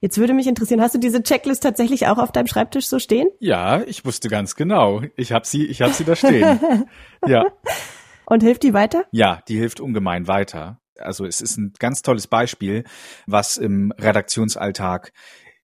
Jetzt 0.00 0.18
würde 0.18 0.34
mich 0.34 0.48
interessieren, 0.48 0.80
hast 0.80 0.96
du 0.96 0.98
diese 0.98 1.22
Checklist 1.22 1.62
tatsächlich 1.62 2.08
auch 2.08 2.18
auf 2.18 2.32
deinem 2.32 2.48
Schreibtisch 2.48 2.88
so 2.88 2.98
stehen? 2.98 3.28
Ja, 3.38 3.80
ich 3.82 4.04
wusste 4.04 4.28
ganz 4.28 4.56
genau. 4.56 5.02
Ich 5.14 5.30
habe 5.30 5.46
sie, 5.46 5.64
ich 5.66 5.82
habe 5.82 5.92
sie 5.92 6.04
da 6.04 6.16
stehen. 6.16 6.58
ja. 7.28 7.44
Und 8.24 8.42
hilft 8.42 8.64
die 8.64 8.74
weiter? 8.74 9.04
Ja, 9.12 9.42
die 9.46 9.58
hilft 9.58 9.78
ungemein 9.78 10.26
weiter. 10.26 10.80
Also 10.98 11.26
es 11.26 11.40
ist 11.40 11.58
ein 11.58 11.74
ganz 11.78 12.02
tolles 12.02 12.26
Beispiel, 12.26 12.82
was 13.28 13.56
im 13.56 13.92
Redaktionsalltag 13.96 15.12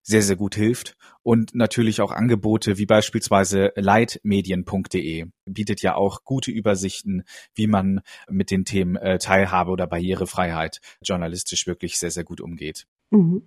sehr, 0.02 0.22
sehr 0.22 0.36
gut 0.36 0.54
hilft. 0.54 0.96
Und 1.22 1.54
natürlich 1.54 2.00
auch 2.00 2.10
Angebote 2.10 2.78
wie 2.78 2.86
beispielsweise 2.86 3.72
leitmedien.de 3.76 5.26
bietet 5.46 5.82
ja 5.82 5.94
auch 5.94 6.24
gute 6.24 6.50
Übersichten, 6.50 7.22
wie 7.54 7.66
man 7.66 8.00
mit 8.28 8.50
den 8.50 8.64
Themen 8.64 8.96
äh, 8.96 9.18
Teilhabe 9.18 9.70
oder 9.70 9.86
Barrierefreiheit 9.86 10.80
journalistisch 11.02 11.66
wirklich 11.66 11.98
sehr, 11.98 12.10
sehr 12.10 12.24
gut 12.24 12.40
umgeht. 12.40 12.86
Mhm. 13.10 13.42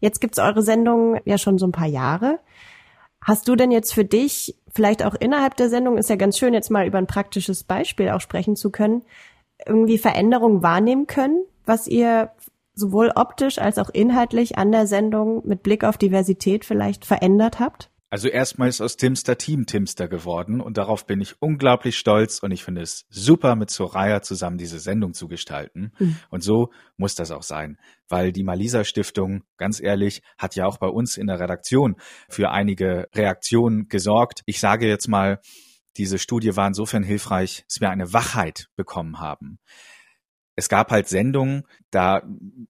Jetzt 0.00 0.20
gibt's 0.20 0.38
eure 0.38 0.62
Sendung 0.62 1.20
ja 1.24 1.38
schon 1.38 1.56
so 1.58 1.66
ein 1.66 1.72
paar 1.72 1.88
Jahre. 1.88 2.40
Hast 3.20 3.48
du 3.48 3.56
denn 3.56 3.70
jetzt 3.70 3.94
für 3.94 4.04
dich, 4.04 4.54
vielleicht 4.74 5.02
auch 5.02 5.14
innerhalb 5.14 5.56
der 5.56 5.70
Sendung, 5.70 5.96
ist 5.96 6.10
ja 6.10 6.16
ganz 6.16 6.36
schön, 6.36 6.52
jetzt 6.52 6.70
mal 6.70 6.86
über 6.86 6.98
ein 6.98 7.06
praktisches 7.06 7.64
Beispiel 7.64 8.10
auch 8.10 8.20
sprechen 8.20 8.54
zu 8.54 8.70
können, 8.70 9.02
irgendwie 9.64 9.96
Veränderungen 9.96 10.62
wahrnehmen 10.62 11.06
können, 11.06 11.42
was 11.64 11.86
ihr 11.86 12.32
sowohl 12.74 13.12
optisch 13.14 13.58
als 13.58 13.78
auch 13.78 13.90
inhaltlich 13.90 14.58
an 14.58 14.72
der 14.72 14.86
Sendung 14.86 15.46
mit 15.46 15.62
Blick 15.62 15.84
auf 15.84 15.98
Diversität 15.98 16.64
vielleicht 16.64 17.04
verändert 17.04 17.60
habt? 17.60 17.90
Also 18.14 18.28
erstmal 18.28 18.68
ist 18.68 18.80
aus 18.80 18.96
Timster 18.96 19.38
Team 19.38 19.66
Timster 19.66 20.06
geworden 20.06 20.60
und 20.60 20.78
darauf 20.78 21.04
bin 21.04 21.20
ich 21.20 21.34
unglaublich 21.42 21.98
stolz 21.98 22.38
und 22.38 22.52
ich 22.52 22.62
finde 22.62 22.82
es 22.82 23.06
super, 23.08 23.56
mit 23.56 23.70
Soraya 23.70 24.22
zusammen 24.22 24.56
diese 24.56 24.78
Sendung 24.78 25.14
zu 25.14 25.26
gestalten. 25.26 25.90
Mhm. 25.98 26.16
Und 26.30 26.44
so 26.44 26.70
muss 26.96 27.16
das 27.16 27.32
auch 27.32 27.42
sein, 27.42 27.76
weil 28.08 28.30
die 28.30 28.44
Malisa 28.44 28.84
Stiftung, 28.84 29.42
ganz 29.56 29.80
ehrlich, 29.80 30.22
hat 30.38 30.54
ja 30.54 30.64
auch 30.66 30.78
bei 30.78 30.86
uns 30.86 31.16
in 31.16 31.26
der 31.26 31.40
Redaktion 31.40 31.96
für 32.28 32.52
einige 32.52 33.08
Reaktionen 33.16 33.88
gesorgt. 33.88 34.42
Ich 34.46 34.60
sage 34.60 34.86
jetzt 34.86 35.08
mal, 35.08 35.40
diese 35.96 36.20
Studie 36.20 36.54
war 36.54 36.68
insofern 36.68 37.02
hilfreich, 37.02 37.64
dass 37.66 37.80
wir 37.80 37.90
eine 37.90 38.12
Wachheit 38.12 38.68
bekommen 38.76 39.18
haben 39.18 39.58
es 40.56 40.68
gab 40.68 40.90
halt 40.90 41.08
Sendungen, 41.08 41.64
da 41.90 42.22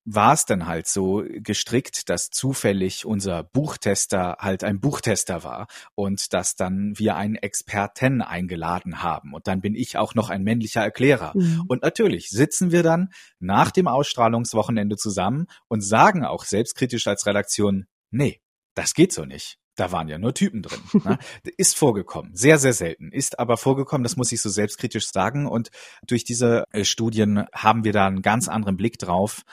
war 0.05 0.33
es 0.33 0.45
dann 0.45 0.65
halt 0.65 0.87
so 0.87 1.23
gestrickt, 1.27 2.09
dass 2.09 2.29
zufällig 2.29 3.05
unser 3.05 3.43
Buchtester 3.43 4.37
halt 4.39 4.63
ein 4.63 4.79
Buchtester 4.79 5.43
war 5.43 5.67
und 5.93 6.33
dass 6.33 6.55
dann 6.55 6.93
wir 6.97 7.15
einen 7.15 7.35
Experten 7.35 8.21
eingeladen 8.21 9.03
haben. 9.03 9.33
Und 9.33 9.47
dann 9.47 9.61
bin 9.61 9.75
ich 9.75 9.97
auch 9.97 10.15
noch 10.15 10.29
ein 10.29 10.43
männlicher 10.43 10.81
Erklärer. 10.81 11.33
Mhm. 11.35 11.65
Und 11.67 11.83
natürlich 11.83 12.29
sitzen 12.29 12.71
wir 12.71 12.83
dann 12.83 13.09
nach 13.39 13.71
dem 13.71 13.87
Ausstrahlungswochenende 13.87 14.95
zusammen 14.95 15.45
und 15.67 15.81
sagen 15.81 16.25
auch 16.25 16.43
selbstkritisch 16.43 17.07
als 17.07 17.25
Redaktion, 17.25 17.85
nee, 18.09 18.41
das 18.73 18.93
geht 18.93 19.13
so 19.13 19.25
nicht 19.25 19.59
da 19.75 19.91
waren 19.91 20.07
ja 20.07 20.17
nur 20.17 20.33
Typen 20.33 20.61
drin. 20.61 20.79
Ne? 21.05 21.19
Ist 21.57 21.77
vorgekommen, 21.77 22.35
sehr, 22.35 22.57
sehr 22.57 22.73
selten, 22.73 23.11
ist 23.11 23.37
aber 23.39 23.57
vorgekommen, 23.57 24.03
das 24.03 24.15
muss 24.15 24.31
ich 24.31 24.41
so 24.41 24.49
selbstkritisch 24.49 25.11
sagen. 25.11 25.45
Und 25.45 25.69
durch 26.07 26.23
diese 26.23 26.65
äh, 26.71 26.83
Studien 26.83 27.45
haben 27.53 27.83
wir 27.83 27.93
da 27.93 28.07
einen 28.07 28.21
ganz 28.21 28.47
anderen 28.47 28.77
Blick 28.77 28.97
drauf. 28.97 29.43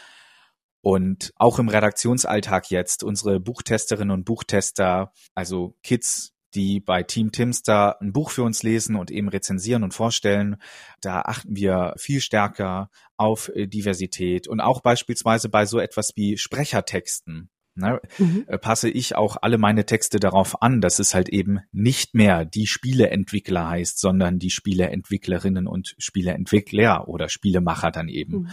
Und 0.81 1.33
auch 1.37 1.59
im 1.59 1.69
Redaktionsalltag 1.69 2.71
jetzt, 2.71 3.05
unsere 3.05 3.39
Buchtesterinnen 3.39 4.11
und 4.11 4.25
Buchtester, 4.25 5.13
also 5.35 5.77
Kids, 5.83 6.33
die 6.55 6.81
bei 6.81 7.03
Team 7.03 7.33
Timster 7.33 8.01
ein 8.01 8.13
Buch 8.13 8.31
für 8.31 8.43
uns 8.43 8.63
lesen 8.63 8.97
und 8.97 9.11
eben 9.11 9.29
rezensieren 9.29 9.85
und 9.85 9.95
vorstellen. 9.95 10.57
Da 11.01 11.23
achten 11.23 11.57
wir 11.57 11.95
viel 11.97 12.21
stärker 12.21 12.91
auf 13.17 13.49
äh, 13.55 13.67
Diversität 13.67 14.49
und 14.49 14.61
auch 14.61 14.81
beispielsweise 14.81 15.49
bei 15.49 15.67
so 15.67 15.79
etwas 15.79 16.13
wie 16.17 16.37
Sprechertexten. 16.37 17.51
Ne, 17.75 18.01
mhm. 18.19 18.45
Äh, 18.49 18.59
passe 18.59 18.91
ich 18.91 19.17
auch 19.17 19.39
alle 19.41 19.57
meine 19.57 19.87
Texte 19.87 20.21
darauf 20.21 20.61
an, 20.61 20.83
dass 20.83 20.99
es 20.99 21.15
halt 21.15 21.31
eben 21.31 21.61
nicht 21.73 22.15
mehr 22.15 22.45
die 22.45 22.67
Spieleentwickler 22.67 23.71
heißt, 23.71 23.99
sondern 23.99 24.39
die 24.39 24.51
Spieleentwicklerinnen 24.51 25.67
und 25.67 25.95
Spieleentwickler 25.97 27.09
oder 27.09 27.31
Spielemacher 27.31 27.91
dann 27.91 28.09
eben. 28.09 28.41
Mhm. 28.43 28.49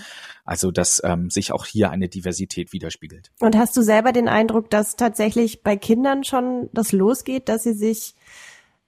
Also 0.46 0.72
dass 0.72 1.02
ähm, 1.04 1.30
sich 1.30 1.52
auch 1.52 1.66
hier 1.66 1.92
eine 1.92 2.08
Diversität 2.08 2.72
widerspiegelt. 2.72 3.32
Und 3.42 3.58
hast 3.58 3.76
du 3.76 3.82
selber 3.82 4.14
den 4.14 4.30
Eindruck, 4.30 4.70
dass 4.70 4.96
tatsächlich 4.96 5.64
bei 5.64 5.76
Kindern 5.76 6.24
schon 6.24 6.70
das 6.72 6.94
losgeht, 6.94 7.50
dass 7.50 7.64
sie 7.64 7.74
sich 7.74 8.16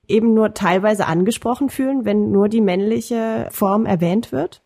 eben 0.08 0.34
nur 0.34 0.54
teilweise 0.54 1.08
angesprochen 1.08 1.70
fühlen, 1.70 2.06
wenn 2.06 2.32
nur 2.32 2.48
die 2.48 2.62
männliche 2.62 3.50
Form 3.52 3.86
erwähnt 3.86 4.32
wird? 4.32 4.62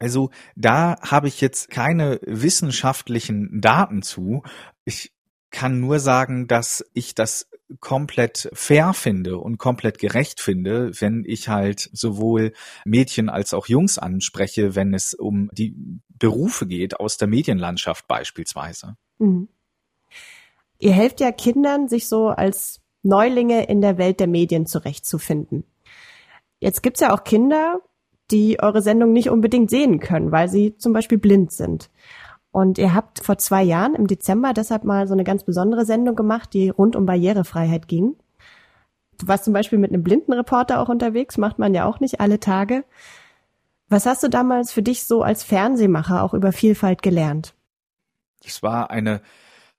Also 0.00 0.30
da 0.56 0.96
habe 1.02 1.28
ich 1.28 1.40
jetzt 1.40 1.70
keine 1.70 2.18
wissenschaftlichen 2.26 3.60
Daten 3.60 4.02
zu. 4.02 4.42
Ich 4.84 5.12
kann 5.50 5.78
nur 5.78 6.00
sagen, 6.00 6.48
dass 6.48 6.84
ich 6.94 7.14
das 7.14 7.48
komplett 7.78 8.48
fair 8.52 8.94
finde 8.94 9.38
und 9.38 9.58
komplett 9.58 9.98
gerecht 9.98 10.40
finde, 10.40 10.90
wenn 11.00 11.24
ich 11.24 11.48
halt 11.48 11.88
sowohl 11.92 12.52
Mädchen 12.84 13.28
als 13.28 13.54
auch 13.54 13.68
Jungs 13.68 13.98
anspreche, 13.98 14.74
wenn 14.74 14.94
es 14.94 15.14
um 15.14 15.50
die 15.52 15.76
Berufe 16.08 16.66
geht 16.66 16.98
aus 16.98 17.16
der 17.16 17.28
Medienlandschaft 17.28 18.08
beispielsweise. 18.08 18.96
Mhm. 19.18 19.48
Ihr 20.78 20.92
helft 20.92 21.20
ja 21.20 21.30
Kindern, 21.30 21.88
sich 21.88 22.08
so 22.08 22.28
als 22.28 22.80
Neulinge 23.02 23.66
in 23.66 23.82
der 23.82 23.98
Welt 23.98 24.18
der 24.18 24.26
Medien 24.26 24.66
zurechtzufinden. 24.66 25.64
Jetzt 26.58 26.82
gibt's 26.82 27.00
ja 27.00 27.12
auch 27.12 27.22
Kinder, 27.24 27.80
die 28.30 28.60
eure 28.60 28.82
Sendung 28.82 29.12
nicht 29.12 29.30
unbedingt 29.30 29.70
sehen 29.70 30.00
können, 30.00 30.32
weil 30.32 30.48
sie 30.48 30.76
zum 30.76 30.92
Beispiel 30.92 31.18
blind 31.18 31.52
sind. 31.52 31.90
Und 32.52 32.78
ihr 32.78 32.94
habt 32.94 33.24
vor 33.24 33.38
zwei 33.38 33.62
Jahren 33.62 33.94
im 33.94 34.06
Dezember 34.06 34.52
deshalb 34.52 34.84
mal 34.84 35.06
so 35.06 35.14
eine 35.14 35.24
ganz 35.24 35.44
besondere 35.44 35.84
Sendung 35.84 36.16
gemacht, 36.16 36.52
die 36.52 36.68
rund 36.68 36.96
um 36.96 37.06
Barrierefreiheit 37.06 37.86
ging. 37.86 38.16
Du 39.18 39.28
warst 39.28 39.44
zum 39.44 39.52
Beispiel 39.52 39.78
mit 39.78 39.92
einem 39.92 40.02
blinden 40.02 40.32
Reporter 40.32 40.80
auch 40.80 40.88
unterwegs, 40.88 41.38
macht 41.38 41.58
man 41.58 41.74
ja 41.74 41.84
auch 41.84 42.00
nicht 42.00 42.20
alle 42.20 42.40
Tage. 42.40 42.84
Was 43.88 44.06
hast 44.06 44.22
du 44.22 44.28
damals 44.28 44.72
für 44.72 44.82
dich 44.82 45.04
so 45.04 45.22
als 45.22 45.42
Fernsehmacher 45.42 46.22
auch 46.22 46.32
über 46.32 46.52
Vielfalt 46.52 47.02
gelernt? 47.02 47.54
Es 48.44 48.62
war 48.62 48.90
eine 48.90 49.20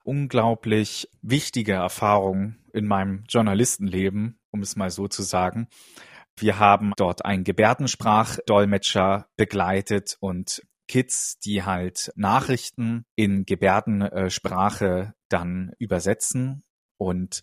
unglaublich 0.04 1.10
wichtige 1.22 1.74
Erfahrung 1.74 2.56
in 2.74 2.88
meinem 2.88 3.24
Journalistenleben, 3.28 4.38
um 4.52 4.62
es 4.62 4.76
mal 4.76 4.92
so 4.92 5.08
zu 5.08 5.24
sagen. 5.24 5.68
Wir 6.42 6.58
haben 6.58 6.94
dort 6.98 7.24
einen 7.24 7.44
Gebärdensprachdolmetscher 7.44 9.28
begleitet 9.38 10.18
und 10.20 10.64
Kids, 10.88 11.38
die 11.38 11.62
halt 11.62 12.12
Nachrichten 12.16 13.06
in 13.16 13.46
Gebärdensprache 13.46 15.14
dann 15.30 15.72
übersetzen. 15.78 16.64
Und 16.98 17.42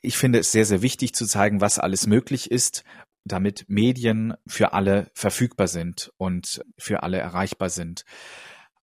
ich 0.00 0.16
finde 0.16 0.38
es 0.38 0.52
sehr, 0.52 0.64
sehr 0.64 0.80
wichtig 0.80 1.14
zu 1.14 1.26
zeigen, 1.26 1.60
was 1.60 1.78
alles 1.78 2.06
möglich 2.06 2.50
ist, 2.50 2.82
damit 3.24 3.66
Medien 3.68 4.34
für 4.46 4.72
alle 4.72 5.10
verfügbar 5.12 5.68
sind 5.68 6.10
und 6.16 6.64
für 6.78 7.02
alle 7.02 7.18
erreichbar 7.18 7.68
sind. 7.68 8.06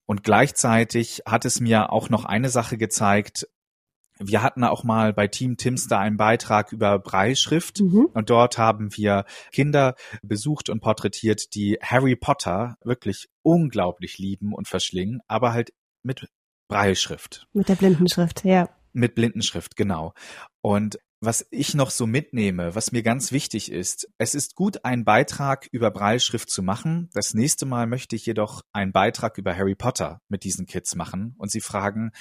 Und 0.06 0.24
gleichzeitig 0.24 1.22
hat 1.26 1.46
es 1.46 1.62
mir 1.62 1.94
auch 1.94 2.10
noch 2.10 2.26
eine 2.26 2.50
Sache 2.50 2.78
gezeigt, 2.78 3.48
wir 4.20 4.44
hatten 4.44 4.64
auch 4.64 4.84
mal 4.84 5.14
bei 5.14 5.28
Team 5.28 5.58
Timster 5.58 5.98
einen 5.98 6.18
Beitrag 6.18 6.72
über 6.72 7.00
Breitschrift 7.00 7.80
mhm. 7.80 8.10
und 8.14 8.30
dort 8.30 8.58
haben 8.58 8.96
wir 8.96 9.26
Kinder 9.52 9.96
besucht 10.22 10.70
und 10.70 10.82
porträtiert, 10.82 11.56
die 11.56 11.78
Harry 11.82 12.16
Potter 12.16 12.76
wirklich 12.84 13.30
unglaublich 13.42 14.18
lieben 14.18 14.54
und 14.54 14.68
verschlingen, 14.68 15.22
aber 15.28 15.54
halt 15.54 15.74
mit 16.04 16.28
Breitschrift. 16.68 17.48
Mit 17.54 17.70
der 17.70 17.76
Blindenschrift, 17.76 18.44
ja. 18.44 18.70
Mit 18.92 19.16
Blindenschrift, 19.16 19.76
genau. 19.76 20.14
Und 20.62 21.00
was 21.22 21.46
ich 21.52 21.74
noch 21.74 21.92
so 21.92 22.08
mitnehme, 22.08 22.76
was 22.76 22.94
mir 22.94 23.04
ganz 23.04 23.34
wichtig 23.34 23.72
ist, 23.72 24.10
es 24.18 24.36
ist 24.36 24.56
gut, 24.56 24.86
einen 24.86 25.04
Beitrag 25.04 25.68
über 25.72 25.92
Breilschrift 25.92 26.50
zu 26.50 26.64
machen. 26.64 27.10
Das 27.14 27.34
nächste 27.34 27.66
Mal 27.66 27.88
möchte 27.88 28.16
ich 28.16 28.26
jedoch 28.26 28.62
einen 28.72 28.94
Beitrag 28.94 29.38
über 29.38 29.56
Harry 29.56 29.76
Potter 29.76 30.22
mit 30.30 30.46
diesen 30.46 30.66
Kids 30.66 30.96
machen 30.96 31.36
und 31.38 31.52
sie 31.52 31.60
fragen, 31.60 32.12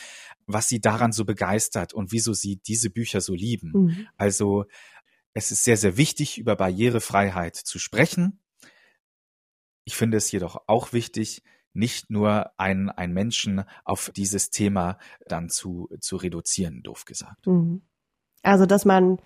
was 0.46 0.66
sie 0.66 0.80
daran 0.80 1.12
so 1.12 1.24
begeistert 1.24 1.94
und 1.94 2.10
wieso 2.10 2.32
sie 2.32 2.56
diese 2.56 2.90
Bücher 2.90 3.20
so 3.20 3.34
lieben. 3.34 3.70
Mhm. 3.72 4.08
Also 4.16 4.64
es 5.32 5.52
ist 5.52 5.62
sehr, 5.62 5.76
sehr 5.76 5.96
wichtig, 5.96 6.38
über 6.38 6.56
Barrierefreiheit 6.56 7.54
zu 7.54 7.78
sprechen. 7.78 8.40
Ich 9.84 9.94
finde 9.94 10.16
es 10.16 10.30
jedoch 10.32 10.64
auch 10.66 10.92
wichtig, 10.92 11.44
nicht 11.72 12.10
nur 12.10 12.50
einen, 12.58 12.90
einen 12.90 13.14
Menschen 13.14 13.62
auf 13.84 14.10
dieses 14.16 14.50
Thema 14.50 14.98
dann 15.26 15.48
zu, 15.48 15.88
zu 16.00 16.16
reduzieren, 16.16 16.82
doof 16.82 17.04
gesagt. 17.04 17.46
Mhm. 17.46 17.82
Also, 18.42 18.66
dass 18.66 18.84
man 18.84 19.18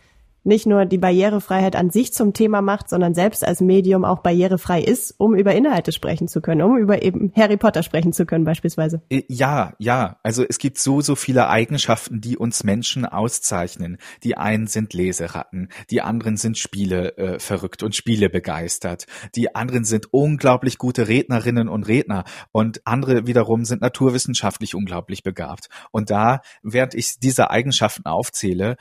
nicht 0.44 0.66
nur 0.66 0.86
die 0.86 0.98
Barrierefreiheit 0.98 1.76
an 1.76 1.90
sich 1.90 2.12
zum 2.12 2.32
Thema 2.32 2.62
macht, 2.62 2.88
sondern 2.88 3.14
selbst 3.14 3.46
als 3.46 3.60
Medium 3.60 4.04
auch 4.04 4.20
barrierefrei 4.20 4.82
ist, 4.82 5.14
um 5.18 5.34
über 5.34 5.54
Inhalte 5.54 5.92
sprechen 5.92 6.28
zu 6.28 6.40
können, 6.40 6.62
um 6.62 6.76
über 6.76 7.02
eben 7.02 7.32
Harry 7.36 7.56
Potter 7.56 7.82
sprechen 7.82 8.12
zu 8.12 8.26
können 8.26 8.44
beispielsweise. 8.44 9.02
Äh, 9.08 9.22
ja, 9.28 9.74
ja. 9.78 10.18
Also 10.22 10.44
es 10.48 10.58
gibt 10.58 10.78
so, 10.78 11.00
so 11.00 11.14
viele 11.14 11.48
Eigenschaften, 11.48 12.20
die 12.20 12.36
uns 12.36 12.64
Menschen 12.64 13.06
auszeichnen. 13.06 13.98
Die 14.24 14.36
einen 14.36 14.66
sind 14.66 14.94
Leseratten, 14.94 15.68
die 15.90 16.02
anderen 16.02 16.36
sind 16.36 16.58
Spiele 16.58 17.16
äh, 17.16 17.38
verrückt 17.38 17.82
und 17.82 17.94
Spiele 17.94 18.28
begeistert. 18.28 19.06
Die 19.36 19.54
anderen 19.54 19.84
sind 19.84 20.12
unglaublich 20.12 20.78
gute 20.78 21.08
Rednerinnen 21.08 21.68
und 21.68 21.86
Redner 21.86 22.24
und 22.50 22.82
andere 22.84 23.26
wiederum 23.26 23.64
sind 23.64 23.80
naturwissenschaftlich 23.80 24.74
unglaublich 24.74 25.22
begabt. 25.22 25.68
Und 25.92 26.10
da, 26.10 26.40
während 26.62 26.94
ich 26.94 27.20
diese 27.20 27.50
Eigenschaften 27.50 28.06
aufzähle, 28.06 28.76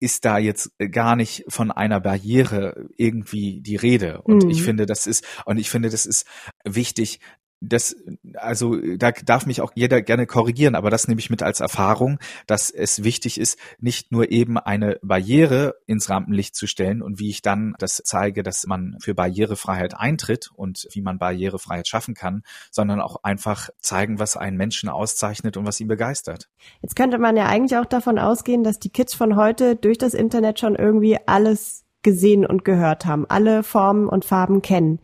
ist 0.00 0.24
da 0.24 0.38
jetzt 0.38 0.70
äh, 0.78 0.88
gar 0.88 1.16
nicht 1.16 1.44
von 1.48 1.70
einer 1.70 2.00
Barriere 2.00 2.88
irgendwie 2.96 3.60
die 3.60 3.76
Rede. 3.76 4.22
Und 4.22 4.44
mhm. 4.44 4.50
ich 4.50 4.62
finde, 4.62 4.86
das 4.86 5.06
ist, 5.06 5.24
und 5.44 5.58
ich 5.58 5.70
finde, 5.70 5.90
das 5.90 6.06
ist 6.06 6.26
wichtig, 6.64 7.20
das, 7.60 7.96
also 8.34 8.76
da 8.96 9.12
darf 9.12 9.46
mich 9.46 9.60
auch 9.60 9.72
jeder 9.74 10.02
gerne 10.02 10.26
korrigieren, 10.26 10.74
aber 10.74 10.90
das 10.90 11.08
nehme 11.08 11.20
ich 11.20 11.30
mit 11.30 11.42
als 11.42 11.60
Erfahrung, 11.60 12.18
dass 12.46 12.70
es 12.70 13.02
wichtig 13.02 13.40
ist, 13.40 13.58
nicht 13.78 14.12
nur 14.12 14.30
eben 14.30 14.58
eine 14.58 14.98
Barriere 15.02 15.76
ins 15.86 16.10
Rampenlicht 16.10 16.54
zu 16.54 16.66
stellen 16.66 17.02
und 17.02 17.18
wie 17.18 17.30
ich 17.30 17.42
dann 17.42 17.74
das 17.78 18.02
zeige, 18.04 18.42
dass 18.42 18.66
man 18.66 18.96
für 19.00 19.14
Barrierefreiheit 19.14 19.94
eintritt 19.94 20.50
und 20.54 20.86
wie 20.92 21.00
man 21.00 21.18
Barrierefreiheit 21.18 21.88
schaffen 21.88 22.14
kann, 22.14 22.42
sondern 22.70 23.00
auch 23.00 23.22
einfach 23.22 23.70
zeigen, 23.80 24.18
was 24.18 24.36
einen 24.36 24.56
Menschen 24.56 24.88
auszeichnet 24.88 25.56
und 25.56 25.66
was 25.66 25.80
ihn 25.80 25.88
begeistert. 25.88 26.48
Jetzt 26.82 26.96
könnte 26.96 27.18
man 27.18 27.36
ja 27.36 27.46
eigentlich 27.46 27.78
auch 27.78 27.86
davon 27.86 28.18
ausgehen, 28.18 28.64
dass 28.64 28.78
die 28.78 28.90
Kids 28.90 29.14
von 29.14 29.36
heute 29.36 29.76
durch 29.76 29.98
das 29.98 30.12
Internet 30.12 30.60
schon 30.60 30.74
irgendwie 30.74 31.16
alles 31.26 31.85
gesehen 32.06 32.46
und 32.46 32.64
gehört 32.64 33.04
haben, 33.04 33.26
alle 33.28 33.64
Formen 33.64 34.08
und 34.08 34.24
Farben 34.24 34.62
kennen. 34.62 35.00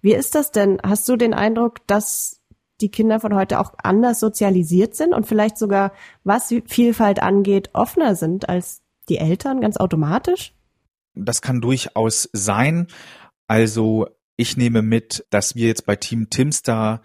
Wie 0.00 0.14
ist 0.14 0.34
das 0.34 0.52
denn? 0.52 0.78
Hast 0.82 1.06
du 1.06 1.16
den 1.16 1.34
Eindruck, 1.34 1.86
dass 1.86 2.40
die 2.80 2.90
Kinder 2.90 3.20
von 3.20 3.34
heute 3.34 3.60
auch 3.60 3.74
anders 3.82 4.20
sozialisiert 4.20 4.94
sind 4.94 5.12
und 5.12 5.26
vielleicht 5.26 5.58
sogar, 5.58 5.92
was 6.24 6.54
Vielfalt 6.64 7.22
angeht, 7.22 7.68
offener 7.74 8.14
sind 8.14 8.48
als 8.48 8.80
die 9.10 9.18
Eltern 9.18 9.60
ganz 9.60 9.76
automatisch? 9.76 10.54
Das 11.14 11.42
kann 11.42 11.60
durchaus 11.60 12.30
sein. 12.32 12.86
Also 13.48 14.06
ich 14.38 14.56
nehme 14.56 14.80
mit, 14.80 15.26
dass 15.28 15.56
wir 15.56 15.66
jetzt 15.66 15.84
bei 15.84 15.96
Team 15.96 16.30
Timstar 16.30 17.02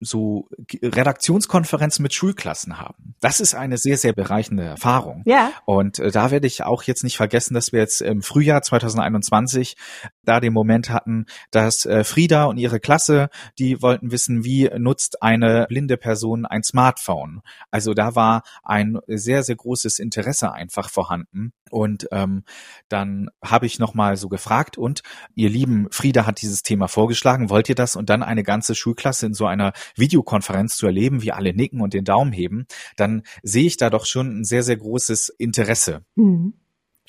so 0.00 0.48
Redaktionskonferenzen 0.82 2.02
mit 2.02 2.14
Schulklassen 2.14 2.78
haben. 2.78 3.14
Das 3.20 3.40
ist 3.40 3.54
eine 3.54 3.78
sehr, 3.78 3.98
sehr 3.98 4.12
bereichende 4.12 4.64
Erfahrung. 4.64 5.22
Ja. 5.26 5.52
Und 5.64 5.98
äh, 5.98 6.10
da 6.10 6.30
werde 6.30 6.46
ich 6.46 6.62
auch 6.62 6.84
jetzt 6.84 7.02
nicht 7.02 7.16
vergessen, 7.16 7.54
dass 7.54 7.72
wir 7.72 7.80
jetzt 7.80 8.00
im 8.00 8.22
Frühjahr 8.22 8.62
2021 8.62 9.76
da 10.24 10.40
den 10.40 10.52
Moment 10.52 10.90
hatten, 10.90 11.26
dass 11.50 11.84
äh, 11.84 12.04
Frieda 12.04 12.44
und 12.44 12.58
ihre 12.58 12.80
Klasse, 12.80 13.28
die 13.58 13.82
wollten 13.82 14.12
wissen, 14.12 14.44
wie 14.44 14.70
nutzt 14.78 15.22
eine 15.22 15.66
blinde 15.68 15.96
Person 15.96 16.46
ein 16.46 16.62
Smartphone. 16.62 17.40
Also 17.70 17.94
da 17.94 18.14
war 18.14 18.42
ein 18.62 18.98
sehr, 19.08 19.42
sehr 19.42 19.56
großes 19.56 19.98
Interesse 19.98 20.52
einfach 20.52 20.90
vorhanden. 20.90 21.52
Und 21.70 22.08
ähm, 22.12 22.44
dann 22.88 23.28
habe 23.44 23.66
ich 23.66 23.78
nochmal 23.78 24.16
so 24.16 24.28
gefragt 24.28 24.78
und 24.78 25.02
ihr 25.34 25.50
lieben 25.50 25.86
Frieda 25.90 26.26
hat 26.26 26.40
dieses 26.40 26.62
Thema 26.62 26.88
vorgeschlagen, 26.88 27.50
wollt 27.50 27.68
ihr 27.68 27.74
das? 27.74 27.96
Und 27.96 28.10
dann 28.10 28.22
eine 28.22 28.42
ganze 28.42 28.74
Schulklasse 28.74 29.26
in 29.26 29.34
so 29.34 29.46
einer 29.46 29.72
Videokonferenz 29.96 30.76
zu 30.76 30.86
erleben, 30.86 31.22
wie 31.22 31.32
alle 31.32 31.54
nicken 31.54 31.80
und 31.80 31.94
den 31.94 32.04
Daumen 32.04 32.32
heben, 32.32 32.66
dann 32.96 33.22
sehe 33.42 33.66
ich 33.66 33.76
da 33.76 33.90
doch 33.90 34.06
schon 34.06 34.40
ein 34.40 34.44
sehr, 34.44 34.62
sehr 34.62 34.76
großes 34.76 35.28
Interesse. 35.28 36.02
Mhm. 36.14 36.54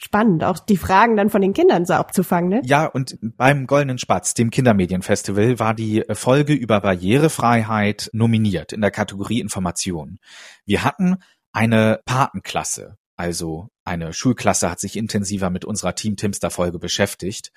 Spannend, 0.02 0.46
auch 0.46 0.60
die 0.60 0.78
Fragen 0.78 1.18
dann 1.18 1.30
von 1.30 1.42
den 1.42 1.52
Kindern 1.52 1.86
so 1.86 1.94
abzufangen, 1.94 2.50
ne? 2.50 2.62
Ja, 2.64 2.86
und 2.86 3.18
beim 3.22 3.68
Goldenen 3.68 3.98
Spatz, 3.98 4.34
dem 4.34 4.50
Kindermedienfestival, 4.50 5.60
war 5.60 5.74
die 5.74 6.06
Folge 6.14 6.54
über 6.54 6.80
Barrierefreiheit 6.80 8.10
nominiert 8.14 8.72
in 8.72 8.80
der 8.80 8.92
Kategorie 8.92 9.42
Information. 9.42 10.20
Wir 10.66 10.86
hatten 10.86 11.18
eine 11.52 12.00
Patenklasse, 12.06 12.96
also 13.18 13.68
eine 13.84 14.14
Schulklasse 14.14 14.72
hat 14.72 14.80
sich 14.80 14.96
intensiver 14.96 15.50
mit 15.50 15.66
unserer 15.66 15.96
Team 15.96 16.16
Timster 16.16 16.50
Folge 16.50 16.80
beschäftigt 16.80 17.52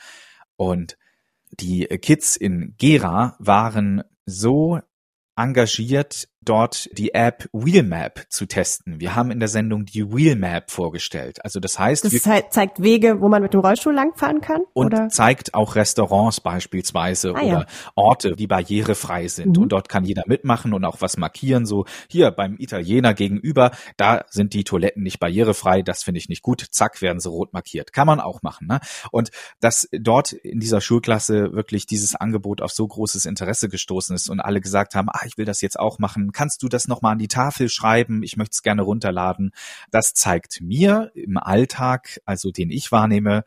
und 0.56 0.96
die 1.60 1.84
Kids 1.86 2.34
in 2.34 2.74
Gera 2.76 3.36
waren 3.38 4.02
so 4.26 4.80
engagiert 5.36 6.28
dort 6.44 6.88
die 6.98 7.14
App 7.14 7.48
Wheelmap 7.52 8.26
zu 8.28 8.46
testen. 8.46 9.00
Wir 9.00 9.14
haben 9.14 9.30
in 9.30 9.38
der 9.38 9.48
Sendung 9.48 9.84
die 9.84 10.12
Wheelmap 10.12 10.70
vorgestellt. 10.70 11.44
Also 11.44 11.60
das 11.60 11.78
heißt, 11.78 12.04
das 12.04 12.50
zeigt 12.50 12.82
Wege, 12.82 13.20
wo 13.20 13.28
man 13.28 13.42
mit 13.42 13.54
dem 13.54 13.60
Rollstuhl 13.60 13.94
langfahren 13.94 14.40
kann 14.40 14.62
und 14.72 14.86
oder? 14.86 15.08
zeigt 15.08 15.54
auch 15.54 15.76
Restaurants 15.76 16.40
beispielsweise 16.40 17.30
ah, 17.30 17.42
oder 17.42 17.46
ja. 17.46 17.66
Orte, 17.94 18.34
die 18.36 18.46
barrierefrei 18.46 19.28
sind. 19.28 19.56
Mhm. 19.56 19.64
Und 19.64 19.68
dort 19.72 19.88
kann 19.88 20.04
jeder 20.04 20.24
mitmachen 20.26 20.72
und 20.72 20.84
auch 20.84 21.00
was 21.00 21.16
markieren. 21.16 21.66
So 21.66 21.84
hier 22.08 22.30
beim 22.30 22.56
Italiener 22.58 23.14
gegenüber, 23.14 23.70
da 23.96 24.24
sind 24.28 24.54
die 24.54 24.64
Toiletten 24.64 25.02
nicht 25.02 25.20
barrierefrei. 25.20 25.82
Das 25.82 26.02
finde 26.02 26.18
ich 26.18 26.28
nicht 26.28 26.42
gut. 26.42 26.66
Zack, 26.70 27.02
werden 27.02 27.20
sie 27.20 27.28
rot 27.28 27.52
markiert. 27.52 27.92
Kann 27.92 28.06
man 28.06 28.20
auch 28.20 28.42
machen. 28.42 28.66
Ne? 28.66 28.80
Und 29.10 29.30
dass 29.60 29.88
dort 29.92 30.32
in 30.32 30.60
dieser 30.60 30.80
Schulklasse 30.80 31.52
wirklich 31.52 31.86
dieses 31.86 32.14
Angebot 32.14 32.62
auf 32.62 32.72
so 32.72 32.86
großes 32.86 33.26
Interesse 33.26 33.68
gestoßen 33.68 34.14
ist 34.16 34.28
und 34.28 34.40
alle 34.40 34.60
gesagt 34.60 34.94
haben, 34.94 35.08
ah, 35.08 35.20
ich 35.26 35.38
will 35.38 35.44
das 35.44 35.60
jetzt 35.60 35.78
auch 35.78 35.98
machen 35.98 36.31
kannst 36.32 36.62
du 36.62 36.68
das 36.68 36.88
nochmal 36.88 37.12
an 37.12 37.18
die 37.18 37.28
Tafel 37.28 37.68
schreiben? 37.68 38.22
Ich 38.22 38.36
möchte 38.36 38.52
es 38.52 38.62
gerne 38.62 38.82
runterladen. 38.82 39.52
Das 39.90 40.14
zeigt 40.14 40.60
mir 40.60 41.10
im 41.14 41.36
Alltag, 41.36 42.20
also 42.24 42.50
den 42.50 42.70
ich 42.70 42.92
wahrnehme, 42.92 43.44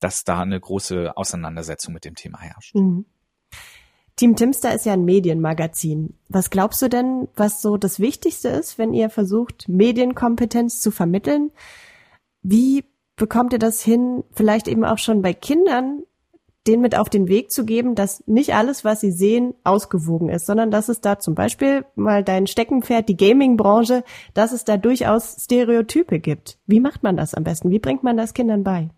dass 0.00 0.24
da 0.24 0.40
eine 0.40 0.58
große 0.58 1.16
Auseinandersetzung 1.16 1.94
mit 1.94 2.04
dem 2.04 2.14
Thema 2.14 2.40
herrscht. 2.40 2.74
Mhm. 2.74 3.06
Team 4.16 4.36
Timster 4.36 4.74
ist 4.74 4.84
ja 4.84 4.92
ein 4.92 5.04
Medienmagazin. 5.04 6.18
Was 6.28 6.50
glaubst 6.50 6.82
du 6.82 6.88
denn, 6.88 7.28
was 7.34 7.62
so 7.62 7.76
das 7.76 7.98
Wichtigste 7.98 8.48
ist, 8.48 8.76
wenn 8.78 8.92
ihr 8.92 9.08
versucht, 9.08 9.68
Medienkompetenz 9.68 10.80
zu 10.80 10.90
vermitteln? 10.90 11.50
Wie 12.42 12.84
bekommt 13.16 13.52
ihr 13.52 13.58
das 13.58 13.80
hin, 13.80 14.24
vielleicht 14.32 14.68
eben 14.68 14.84
auch 14.84 14.98
schon 14.98 15.22
bei 15.22 15.32
Kindern, 15.32 16.02
den 16.66 16.80
mit 16.80 16.96
auf 16.96 17.08
den 17.08 17.28
Weg 17.28 17.50
zu 17.50 17.64
geben, 17.64 17.94
dass 17.94 18.22
nicht 18.26 18.54
alles, 18.54 18.84
was 18.84 19.00
sie 19.00 19.10
sehen, 19.10 19.54
ausgewogen 19.64 20.28
ist, 20.28 20.46
sondern 20.46 20.70
dass 20.70 20.88
es 20.88 21.00
da 21.00 21.18
zum 21.18 21.34
Beispiel 21.34 21.84
mal 21.96 22.22
dein 22.22 22.46
Steckenpferd, 22.46 23.08
die 23.08 23.16
Gaming-Branche, 23.16 24.04
dass 24.34 24.52
es 24.52 24.64
da 24.64 24.76
durchaus 24.76 25.36
Stereotype 25.40 26.20
gibt. 26.20 26.58
Wie 26.66 26.80
macht 26.80 27.02
man 27.02 27.16
das 27.16 27.34
am 27.34 27.44
besten? 27.44 27.70
Wie 27.70 27.80
bringt 27.80 28.04
man 28.04 28.16
das 28.16 28.34
Kindern 28.34 28.62
bei? 28.62 28.90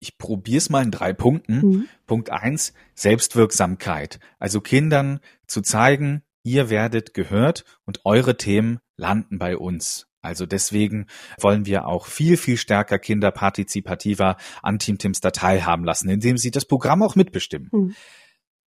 Ich 0.00 0.18
probiere 0.18 0.58
es 0.58 0.68
mal 0.68 0.82
in 0.82 0.90
drei 0.90 1.12
Punkten. 1.12 1.54
Mhm. 1.54 1.88
Punkt 2.06 2.30
eins, 2.30 2.74
Selbstwirksamkeit. 2.94 4.18
Also 4.38 4.60
Kindern 4.60 5.20
zu 5.46 5.62
zeigen, 5.62 6.22
ihr 6.42 6.70
werdet 6.70 7.14
gehört 7.14 7.64
und 7.86 8.00
eure 8.04 8.36
Themen 8.36 8.80
landen 8.96 9.38
bei 9.38 9.56
uns. 9.56 10.08
Also 10.22 10.46
deswegen 10.46 11.06
wollen 11.38 11.66
wir 11.66 11.86
auch 11.86 12.06
viel, 12.06 12.36
viel 12.36 12.56
stärker 12.56 12.98
Kinder 12.98 13.32
partizipativer 13.32 14.36
an 14.62 14.78
Team 14.78 14.96
Timster 14.98 15.32
teilhaben 15.32 15.84
lassen, 15.84 16.08
indem 16.08 16.38
sie 16.38 16.52
das 16.52 16.64
Programm 16.64 17.02
auch 17.02 17.16
mitbestimmen. 17.16 17.68
Mhm. 17.72 17.96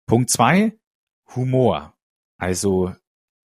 Punkt 0.07 0.31
zwei, 0.31 0.73
Humor. 1.35 1.95
Also 2.37 2.93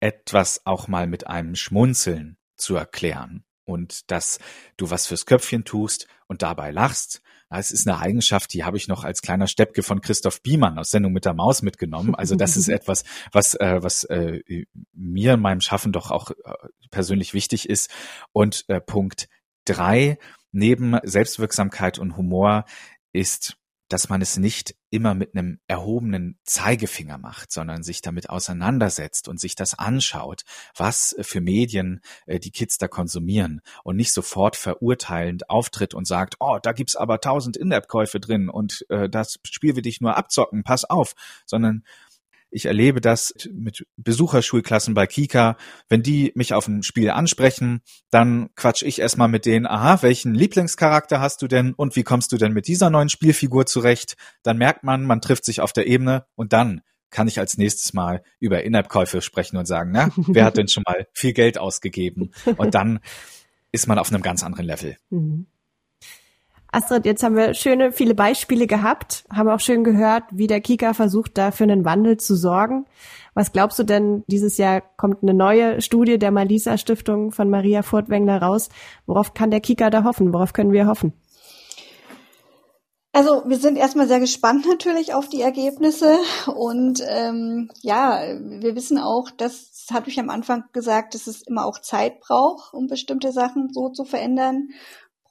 etwas 0.01 0.67
auch 0.67 0.89
mal 0.89 1.07
mit 1.07 1.29
einem 1.29 1.55
Schmunzeln 1.55 2.37
zu 2.57 2.75
erklären 2.75 3.45
und 3.65 4.11
dass 4.11 4.41
du 4.77 4.91
was 4.91 5.07
fürs 5.07 5.25
Köpfchen 5.27 5.65
tust 5.65 6.09
und 6.27 6.43
dabei 6.43 6.73
lachst. 6.73 7.23
Es 7.59 7.71
ist 7.71 7.87
eine 7.89 7.99
Eigenschaft, 7.99 8.53
die 8.53 8.65
habe 8.65 8.77
ich 8.77 8.89
noch 8.89 9.05
als 9.05 9.23
kleiner 9.23 9.47
Steppke 9.47 9.83
von 9.83 10.01
Christoph 10.01 10.43
Biemann 10.43 10.79
aus 10.79 10.91
Sendung 10.91 11.13
mit 11.13 11.25
der 11.25 11.35
Maus 11.35 11.63
mitgenommen. 11.63 12.15
Also 12.15 12.35
das 12.35 12.57
ist 12.57 12.69
etwas, 12.69 13.05
was, 13.33 13.55
äh, 13.55 13.83
was 13.83 14.05
äh, 14.05 14.41
mir 14.93 15.35
in 15.35 15.41
meinem 15.41 15.61
Schaffen 15.61 15.93
doch 15.93 16.11
auch 16.11 16.31
äh, 16.31 16.35
persönlich 16.91 17.35
wichtig 17.35 17.69
ist. 17.69 17.91
Und 18.33 18.65
äh, 18.69 18.81
Punkt 18.81 19.29
drei, 19.65 20.19
neben 20.51 20.99
Selbstwirksamkeit 21.03 21.99
und 21.99 22.17
Humor 22.17 22.65
ist 23.13 23.57
dass 23.93 24.09
man 24.09 24.23
es 24.23 24.39
nicht 24.39 24.75
immer 24.91 25.15
mit 25.15 25.35
einem 25.35 25.59
erhobenen 25.67 26.39
Zeigefinger 26.45 27.19
macht, 27.19 27.53
sondern 27.53 27.83
sich 27.83 28.01
damit 28.01 28.31
auseinandersetzt 28.31 29.29
und 29.29 29.39
sich 29.39 29.55
das 29.55 29.79
anschaut, 29.79 30.43
was 30.77 31.15
für 31.21 31.41
Medien 31.41 32.01
äh, 32.27 32.41
die 32.41 32.51
Kids 32.51 32.79
da 32.79 32.89
konsumieren 32.89 33.61
und 33.85 33.97
nicht 33.97 34.13
sofort 34.13 34.57
verurteilend 34.57 35.51
auftritt 35.51 35.93
und 35.93 36.07
sagt, 36.07 36.37
oh, 36.41 36.59
da 36.63 36.73
gibt's 36.73 36.97
aber 36.97 37.21
tausend 37.21 37.57
In-App-Käufe 37.57 38.19
drin 38.19 38.49
und 38.49 38.87
äh, 38.89 39.11
das 39.11 39.39
Spiel 39.45 39.77
will 39.77 39.83
dich 39.83 40.01
nur 40.01 40.17
abzocken, 40.17 40.63
pass 40.63 40.85
auf, 40.85 41.15
sondern 41.45 41.85
ich 42.53 42.67
erlebe 42.67 43.01
das 43.01 43.35
mit 43.53 43.87
Besucherschulklassen 43.97 44.95
bei 44.95 45.07
Kika. 45.07 45.57
Wenn 45.89 46.03
die 46.03 46.33
mich 46.35 46.55
auf 46.55 46.69
ein 46.69 46.83
Spiel 46.83 47.11
ansprechen, 47.11 47.81
dann 48.11 48.51
quatsch 48.55 48.83
ich 48.83 49.01
erstmal 49.01 49.29
mit 49.29 49.47
denen, 49.47 49.67
aha, 49.67 50.03
welchen 50.03 50.35
Lieblingscharakter 50.35 51.21
hast 51.21 51.43
du 51.43 51.49
denn 51.49 51.73
und 51.73 51.97
wie 51.97 52.03
kommst 52.03 52.31
du 52.33 52.37
denn 52.37 52.53
mit 52.53 52.69
dieser 52.69 52.91
neuen 52.91 53.09
Spielfigur 53.09 53.67
zurecht? 53.67 54.17
Dann 54.43 54.59
merkt 54.59 54.85
man, 54.85 55.05
man 55.05 55.21
trifft 55.21 55.45
sich 55.45 55.61
auf 55.61 55.73
der 55.73 55.87
Ebene 55.87 56.27
und 56.35 56.53
dann 56.53 56.83
kann 57.11 57.29
ich 57.29 57.39
als 57.39 57.59
nächstes 57.59 57.93
mal 57.93 58.23
über 58.39 58.63
In-App-Käufe 58.63 59.23
sprechen 59.23 59.57
und 59.57 59.67
sagen, 59.67 59.91
na, 59.93 60.11
wer 60.17 60.45
hat 60.45 60.57
denn 60.59 60.69
schon 60.69 60.85
mal 60.87 61.07
viel 61.13 61.33
Geld 61.33 61.59
ausgegeben? 61.59 62.33
Und 62.57 62.75
dann 62.75 63.01
ist 63.71 63.87
man 63.87 63.99
auf 63.99 64.13
einem 64.13 64.23
ganz 64.23 64.45
anderen 64.45 64.67
Level. 64.67 64.97
Mhm. 65.11 65.47
Astrid, 66.75 67.05
jetzt 67.05 67.23
haben 67.23 67.37
wir 67.37 67.53
schöne, 67.53 67.93
viele 67.93 68.15
Beispiele 68.15 68.67
gehabt, 68.67 69.25
haben 69.31 69.51
auch 69.51 69.61
schön 69.61 69.85
gehört, 69.85 70.25
wie 70.31 70.47
der 70.47 70.63
Kika 70.63 70.95
versucht, 70.95 71.37
da 71.37 71.51
für 71.51 71.65
einen 71.65 71.85
Wandel 71.85 72.17
zu 72.17 72.35
sorgen. 72.35 72.87
Was 73.35 73.53
glaubst 73.53 73.79
du 73.79 73.83
denn, 73.83 74.25
dieses 74.27 74.57
Jahr 74.57 74.81
kommt 74.97 75.23
eine 75.23 75.35
neue 75.35 75.83
Studie 75.83 76.19
der 76.19 76.31
Malisa 76.31 76.79
Stiftung 76.79 77.31
von 77.31 77.51
Maria 77.51 77.83
Furtwängler 77.83 78.41
raus. 78.41 78.71
Worauf 79.05 79.35
kann 79.35 79.51
der 79.51 79.61
Kika 79.61 79.91
da 79.91 80.05
hoffen? 80.05 80.33
Worauf 80.33 80.55
können 80.55 80.73
wir 80.73 80.87
hoffen? 80.87 81.13
Also 83.15 83.43
wir 83.45 83.59
sind 83.59 83.77
erstmal 83.77 84.09
sehr 84.09 84.21
gespannt 84.21 84.67
natürlich 84.67 85.13
auf 85.13 85.29
die 85.29 85.43
Ergebnisse 85.43 86.17
und 86.47 87.03
ähm, 87.07 87.71
ja, 87.83 88.23
wir 88.41 88.75
wissen 88.75 88.97
auch, 88.97 89.31
das 89.31 89.87
hatte 89.93 90.09
ich 90.09 90.19
am 90.19 90.31
Anfang 90.31 90.65
gesagt, 90.73 91.15
dass 91.15 91.27
es 91.27 91.43
immer 91.43 91.67
auch 91.67 91.79
Zeit 91.79 92.21
braucht, 92.21 92.73
um 92.73 92.87
bestimmte 92.87 93.31
Sachen 93.33 93.71
so 93.71 93.91
zu 93.91 94.07
verändern. 94.07 94.71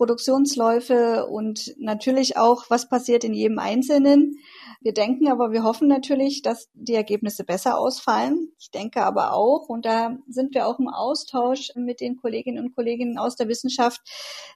Produktionsläufe 0.01 1.27
und 1.27 1.75
natürlich 1.77 2.35
auch, 2.35 2.71
was 2.71 2.89
passiert 2.89 3.23
in 3.23 3.35
jedem 3.35 3.59
Einzelnen. 3.59 4.39
Wir 4.79 4.93
denken 4.93 5.27
aber, 5.27 5.51
wir 5.51 5.63
hoffen 5.63 5.87
natürlich, 5.87 6.41
dass 6.41 6.69
die 6.73 6.95
Ergebnisse 6.95 7.43
besser 7.43 7.77
ausfallen. 7.77 8.51
Ich 8.59 8.71
denke 8.71 9.03
aber 9.03 9.33
auch, 9.33 9.67
und 9.67 9.85
da 9.85 10.17
sind 10.27 10.53
wir 10.53 10.67
auch 10.67 10.79
im 10.79 10.87
Austausch 10.87 11.71
mit 11.75 11.99
den 12.01 12.17
Kolleginnen 12.17 12.63
und 12.63 12.75
Kollegen 12.75 13.17
aus 13.17 13.35
der 13.35 13.47
Wissenschaft, 13.47 14.01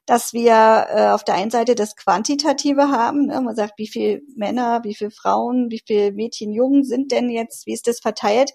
dass 0.05 0.33
wir 0.33 0.87
äh, 0.89 1.09
auf 1.09 1.23
der 1.23 1.35
einen 1.35 1.51
Seite 1.51 1.75
das 1.75 1.95
Quantitative 1.95 2.89
haben. 2.89 3.27
Ne? 3.27 3.41
Man 3.41 3.55
sagt, 3.55 3.73
wie 3.77 3.87
viele 3.87 4.21
Männer, 4.35 4.83
wie 4.83 4.95
viele 4.95 5.11
Frauen, 5.11 5.69
wie 5.69 5.81
viele 5.85 6.11
Mädchen, 6.11 6.53
Jungen 6.53 6.83
sind 6.83 7.11
denn 7.11 7.29
jetzt, 7.29 7.65
wie 7.65 7.73
ist 7.73 7.87
das 7.87 7.99
verteilt? 7.99 8.51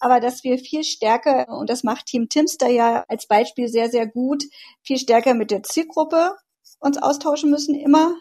Aber 0.00 0.20
dass 0.20 0.44
wir 0.44 0.58
viel 0.58 0.84
stärker, 0.84 1.48
und 1.48 1.70
das 1.70 1.84
macht 1.84 2.06
Team 2.06 2.28
Timster 2.28 2.68
ja 2.68 3.04
als 3.08 3.26
Beispiel 3.26 3.68
sehr, 3.68 3.90
sehr 3.90 4.06
gut, 4.06 4.44
viel 4.82 4.98
stärker 4.98 5.34
mit 5.34 5.50
der 5.50 5.62
Zielgruppe 5.62 6.34
uns 6.80 6.98
austauschen 6.98 7.50
müssen, 7.50 7.74
immer 7.74 8.14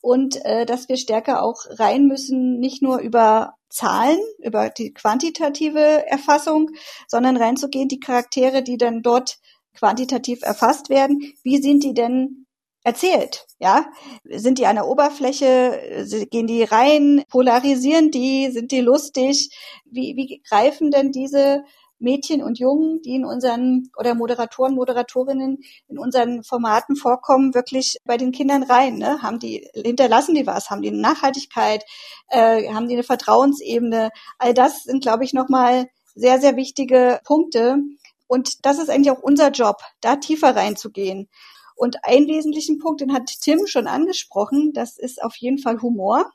und 0.00 0.44
äh, 0.44 0.66
dass 0.66 0.88
wir 0.88 0.96
stärker 0.96 1.42
auch 1.42 1.64
rein 1.70 2.06
müssen, 2.06 2.58
nicht 2.58 2.82
nur 2.82 2.98
über 2.98 3.54
Zahlen, 3.68 4.18
über 4.38 4.70
die 4.70 4.92
quantitative 4.92 6.06
Erfassung, 6.06 6.70
sondern 7.08 7.36
reinzugehen, 7.36 7.88
die 7.88 8.00
Charaktere, 8.00 8.62
die 8.62 8.76
dann 8.76 9.02
dort 9.02 9.38
quantitativ 9.74 10.42
erfasst 10.42 10.88
werden, 10.88 11.32
wie 11.42 11.60
sind 11.60 11.82
die 11.82 11.94
denn 11.94 12.46
erzählt? 12.84 13.46
Ja, 13.58 13.86
sind 14.24 14.58
die 14.58 14.66
an 14.66 14.76
der 14.76 14.86
Oberfläche? 14.86 16.06
Gehen 16.30 16.46
die 16.46 16.62
rein? 16.62 17.24
Polarisieren 17.28 18.10
die? 18.10 18.50
Sind 18.52 18.70
die 18.70 18.80
lustig? 18.80 19.50
Wie, 19.84 20.14
wie 20.16 20.42
greifen 20.48 20.90
denn 20.90 21.10
diese 21.10 21.64
Mädchen 22.04 22.42
und 22.42 22.58
Jungen, 22.58 23.02
die 23.02 23.16
in 23.16 23.24
unseren 23.24 23.90
oder 23.98 24.14
Moderatoren, 24.14 24.74
Moderatorinnen 24.74 25.58
in 25.88 25.98
unseren 25.98 26.44
Formaten 26.44 26.94
vorkommen, 26.94 27.54
wirklich 27.54 27.96
bei 28.04 28.16
den 28.16 28.30
Kindern 28.30 28.62
rein. 28.62 28.98
Ne? 28.98 29.22
Haben 29.22 29.40
die 29.40 29.68
hinterlassen 29.74 30.34
die 30.36 30.46
was? 30.46 30.70
Haben 30.70 30.82
die 30.82 30.88
eine 30.88 31.00
Nachhaltigkeit? 31.00 31.84
Äh, 32.28 32.72
haben 32.72 32.86
die 32.88 32.94
eine 32.94 33.02
Vertrauensebene? 33.02 34.10
All 34.38 34.54
das 34.54 34.84
sind, 34.84 35.02
glaube 35.02 35.24
ich, 35.24 35.32
nochmal 35.32 35.88
sehr 36.14 36.38
sehr 36.40 36.56
wichtige 36.56 37.20
Punkte. 37.24 37.78
Und 38.28 38.64
das 38.64 38.78
ist 38.78 38.90
eigentlich 38.90 39.10
auch 39.10 39.22
unser 39.22 39.50
Job, 39.50 39.78
da 40.00 40.16
tiefer 40.16 40.54
reinzugehen. 40.54 41.28
Und 41.76 42.04
einen 42.04 42.28
wesentlichen 42.28 42.78
Punkt, 42.78 43.00
den 43.00 43.12
hat 43.12 43.30
Tim 43.40 43.66
schon 43.66 43.86
angesprochen, 43.86 44.72
das 44.72 44.96
ist 44.96 45.22
auf 45.22 45.36
jeden 45.36 45.58
Fall 45.58 45.82
Humor. 45.82 46.30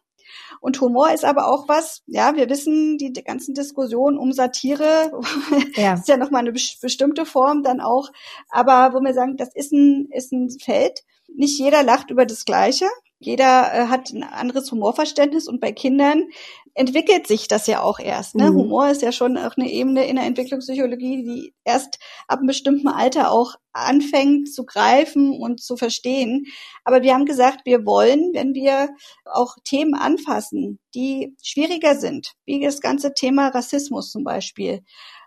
Und 0.62 0.80
Humor 0.82 1.12
ist 1.14 1.26
aber 1.26 1.48
auch 1.48 1.68
was, 1.68 2.04
ja, 2.06 2.36
wir 2.36 2.50
wissen, 2.50 2.98
die, 2.98 3.12
die 3.14 3.24
ganzen 3.24 3.54
Diskussionen 3.54 4.18
um 4.18 4.32
Satire 4.32 5.12
ja. 5.76 5.94
ist 5.94 6.08
ja 6.08 6.18
nochmal 6.18 6.42
eine 6.42 6.52
bestimmte 6.52 7.26
Form 7.26 7.64
dann 7.64 7.80
auch. 7.80 8.10
Aber 8.50 8.94
wo 8.94 9.00
wir 9.02 9.14
sagen, 9.14 9.38
das 9.38 9.54
ist 9.56 9.72
ein, 9.72 10.08
ist 10.12 10.32
ein 10.32 10.50
Feld. 10.60 11.04
Nicht 11.36 11.60
jeder 11.60 11.84
lacht 11.84 12.10
über 12.10 12.26
das 12.26 12.46
Gleiche. 12.46 12.86
Jeder 13.20 13.74
äh, 13.74 13.88
hat 13.88 14.12
ein 14.12 14.24
anderes 14.24 14.72
Humorverständnis 14.72 15.48
und 15.48 15.60
bei 15.60 15.74
Kindern 15.74 16.30
entwickelt 16.74 17.28
sich 17.28 17.50
das 17.50 17.68
ja 17.68 17.82
auch 17.82 18.00
erst. 18.00 18.36
Ne? 18.36 18.50
Mhm. 18.50 18.56
Humor 18.56 18.90
ist 18.90 19.02
ja 19.02 19.12
schon 19.12 19.38
auch 19.38 19.58
eine 19.58 19.70
Ebene 19.70 20.08
in 20.08 20.16
der 20.16 20.26
Entwicklungspsychologie, 20.26 21.24
die 21.24 21.54
erst 21.66 22.00
ab 22.28 22.40
einem 22.40 22.48
bestimmten 22.48 22.88
Alter 22.88 23.32
auch 23.32 23.56
anfängt 23.74 24.54
zu 24.54 24.66
greifen 24.66 25.38
und 25.38 25.62
zu 25.62 25.76
verstehen. 25.76 26.46
Aber 26.86 27.02
wir 27.04 27.14
haben 27.14 27.26
gesagt, 27.26 27.66
wir 27.66 27.86
wollen, 27.86 28.32
wenn 28.34 28.54
wir 28.54 28.90
auch 29.26 29.56
Themen 29.66 29.96
anfassen, 29.96 30.80
die 30.96 31.36
schwieriger 31.44 31.96
sind, 31.96 32.34
wie 32.46 32.62
das 32.62 32.80
ganze 32.80 33.14
Thema 33.14 33.50
Rassismus 33.50 34.12
zum 34.12 34.24
Beispiel, 34.24 34.82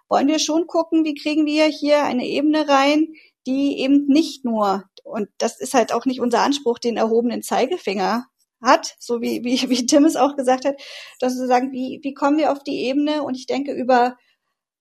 wollen 0.09 0.29
wir 0.29 0.39
schon 0.39 0.67
gucken, 0.67 1.05
wie 1.05 1.15
kriegen 1.15 1.47
wir 1.47 1.67
hier 1.67 2.05
eine 2.05 2.27
Ebene 2.27 2.69
rein, 2.69 3.09
die 3.47 3.79
eben 3.81 4.07
nicht 4.07 4.45
nur, 4.45 4.85
und 5.05 5.29
das 5.39 5.61
ist 5.61 5.75
halt 5.75 5.93
auch 5.93 6.05
nicht 6.07 6.21
unser 6.21 6.41
Anspruch, 6.41 6.79
den 6.79 6.97
erhobenen 6.97 7.43
Zeigefinger 7.43 8.27
hat, 8.63 8.95
so 8.99 9.21
wie, 9.21 9.45
wie, 9.45 9.69
wie 9.69 9.87
Tim 9.87 10.05
es 10.05 10.17
auch 10.17 10.37
gesagt 10.37 10.65
hat, 10.65 10.81
dass 11.19 11.39
wir 11.39 11.47
sagen, 11.47 11.73
wie, 11.73 12.01
wie 12.03 12.15
kommen 12.15 12.39
wir 12.39 12.53
auf 12.53 12.63
die 12.63 12.85
Ebene? 12.85 13.23
Und 13.23 13.37
ich 13.37 13.47
denke, 13.47 13.73
über 13.73 14.17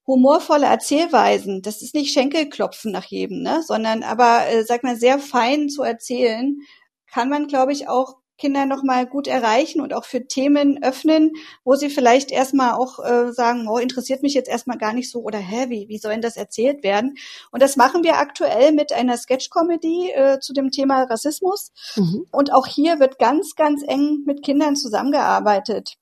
humorvolle 0.08 0.65
Erzählweisen, 0.65 1.62
das 1.62 1.82
ist 1.82 1.95
nicht 1.95 2.13
Schenkelklopfen 2.13 2.91
nach 2.91 3.06
jedem, 3.06 3.41
ne, 3.41 3.63
sondern 3.63 4.04
aber, 4.04 4.47
äh, 4.47 4.63
sag 4.63 4.84
mal, 4.84 4.95
sehr 4.95 5.19
fein 5.19 5.69
zu 5.69 5.84
erzählen, 5.84 6.58
kann 7.08 7.30
man, 7.30 7.47
glaube 7.47 7.71
ich, 7.71 7.88
auch 7.88 8.15
Kinder 8.41 8.65
nochmal 8.65 9.06
gut 9.06 9.27
erreichen 9.27 9.82
und 9.82 9.93
auch 9.93 10.04
für 10.04 10.27
Themen 10.27 10.84
öffnen, 10.84 11.32
wo 11.63 11.75
sie 11.75 11.89
vielleicht 11.89 12.32
erstmal 12.32 12.73
auch 12.73 12.97
äh, 12.99 13.32
sagen, 13.32 13.67
oh, 13.69 13.77
interessiert 13.77 14.23
mich 14.23 14.34
jetzt 14.34 14.49
erstmal 14.49 14.80
gar 14.80 14.93
nicht 14.93 15.12
so 15.12 15.21
oder 15.21 15.38
hä, 15.38 15.69
wie, 15.69 15.88
wie 15.88 15.99
soll 15.99 16.13
denn 16.13 16.21
das 16.21 16.38
erzählt 16.38 16.84
werden? 16.84 17.15
Und 17.51 17.62
das 17.62 17.77
machen 17.77 18.04
wir 18.04 18.17
aktuell 18.17 18.71
mit 18.71 18.91
einer 18.91 19.17
Sketch-Comedy 19.17 20.12
äh, 20.12 20.39
zu 20.39 20.54
dem 20.54 20.71
Thema 20.71 21.04
Rassismus. 21.04 21.71
Mhm. 21.95 22.25
Und 22.32 22.51
auch 22.51 22.65
hier 22.65 22.99
wird 22.99 23.19
ganz, 23.19 23.56
ganz 23.56 23.84
eng 23.88 24.23
mit 24.25 24.43
Kindern 24.43 24.75
zusammengearbeitet 24.75 25.97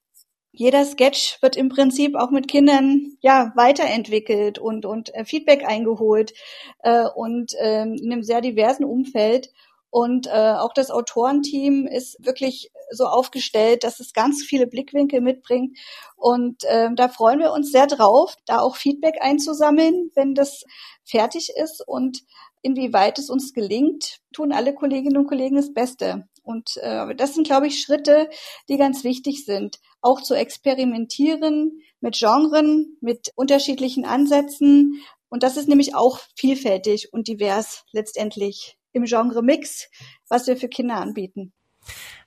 jeder 0.52 0.84
Sketch 0.84 1.42
wird 1.42 1.56
im 1.56 1.70
Prinzip 1.70 2.16
auch 2.16 2.32
mit 2.32 2.48
Kindern 2.48 3.14
ja 3.22 3.54
weiterentwickelt 3.56 4.60
und 4.60 4.86
und 4.86 5.14
äh, 5.16 5.24
Feedback 5.24 5.64
eingeholt 5.66 6.34
äh, 6.80 7.06
und 7.16 7.54
äh, 7.54 7.84
in 7.84 8.12
einem 8.12 8.24
sehr 8.24 8.42
diversen 8.42 8.84
Umfeld 8.84 9.52
und 9.92 10.28
äh, 10.28 10.54
auch 10.54 10.74
das 10.74 10.92
Autorenteam 10.92 11.88
ist 11.88 12.18
wirklich 12.24 12.72
so 12.92 13.06
aufgestellt, 13.06 13.84
dass 13.84 14.00
es 14.00 14.14
ganz 14.14 14.44
viele 14.44 14.68
Blickwinkel 14.68 15.22
mitbringt. 15.22 15.78
Und 16.16 16.64
äh, 16.66 16.90
da 16.96 17.08
freuen 17.08 17.40
wir 17.40 17.52
uns 17.54 17.72
sehr 17.72 17.88
drauf, 17.88 18.36
da 18.46 18.60
auch 18.60 18.76
Feedback 18.76 19.16
einzusammeln, 19.20 20.12
wenn 20.16 20.36
das 20.36 20.64
fertig 21.04 21.52
ist. 21.56 21.84
Und 21.86 22.22
inwieweit 22.62 23.18
es 23.18 23.30
uns 23.30 23.54
gelingt, 23.54 24.20
tun 24.32 24.52
alle 24.52 24.76
Kolleginnen 24.76 25.18
und 25.18 25.28
Kollegen 25.28 25.56
das 25.56 25.74
Beste. 25.74 26.28
Und 26.44 26.78
äh, 26.78 27.16
das 27.16 27.34
sind, 27.34 27.48
glaube 27.48 27.68
ich, 27.68 27.82
Schritte, 27.82 28.30
die 28.70 28.78
ganz 28.78 29.04
wichtig 29.04 29.46
sind. 29.46 29.80
Auch 30.02 30.22
zu 30.22 30.36
experimentieren 30.36 31.82
mit 32.00 32.18
Genren, 32.18 32.98
mit 33.02 33.32
unterschiedlichen 33.36 34.06
Ansätzen. 34.06 35.02
Und 35.30 35.44
das 35.44 35.58
ist 35.58 35.68
nämlich 35.68 35.96
auch 35.96 36.20
vielfältig 36.36 37.12
und 37.14 37.28
divers 37.28 37.86
letztendlich 37.92 38.79
im 38.94 39.06
Genre 39.06 39.42
Mix, 39.42 39.90
was 40.30 40.48
wir 40.48 40.58
für 40.58 40.68
Kinder 40.68 40.96
anbieten. 40.96 41.54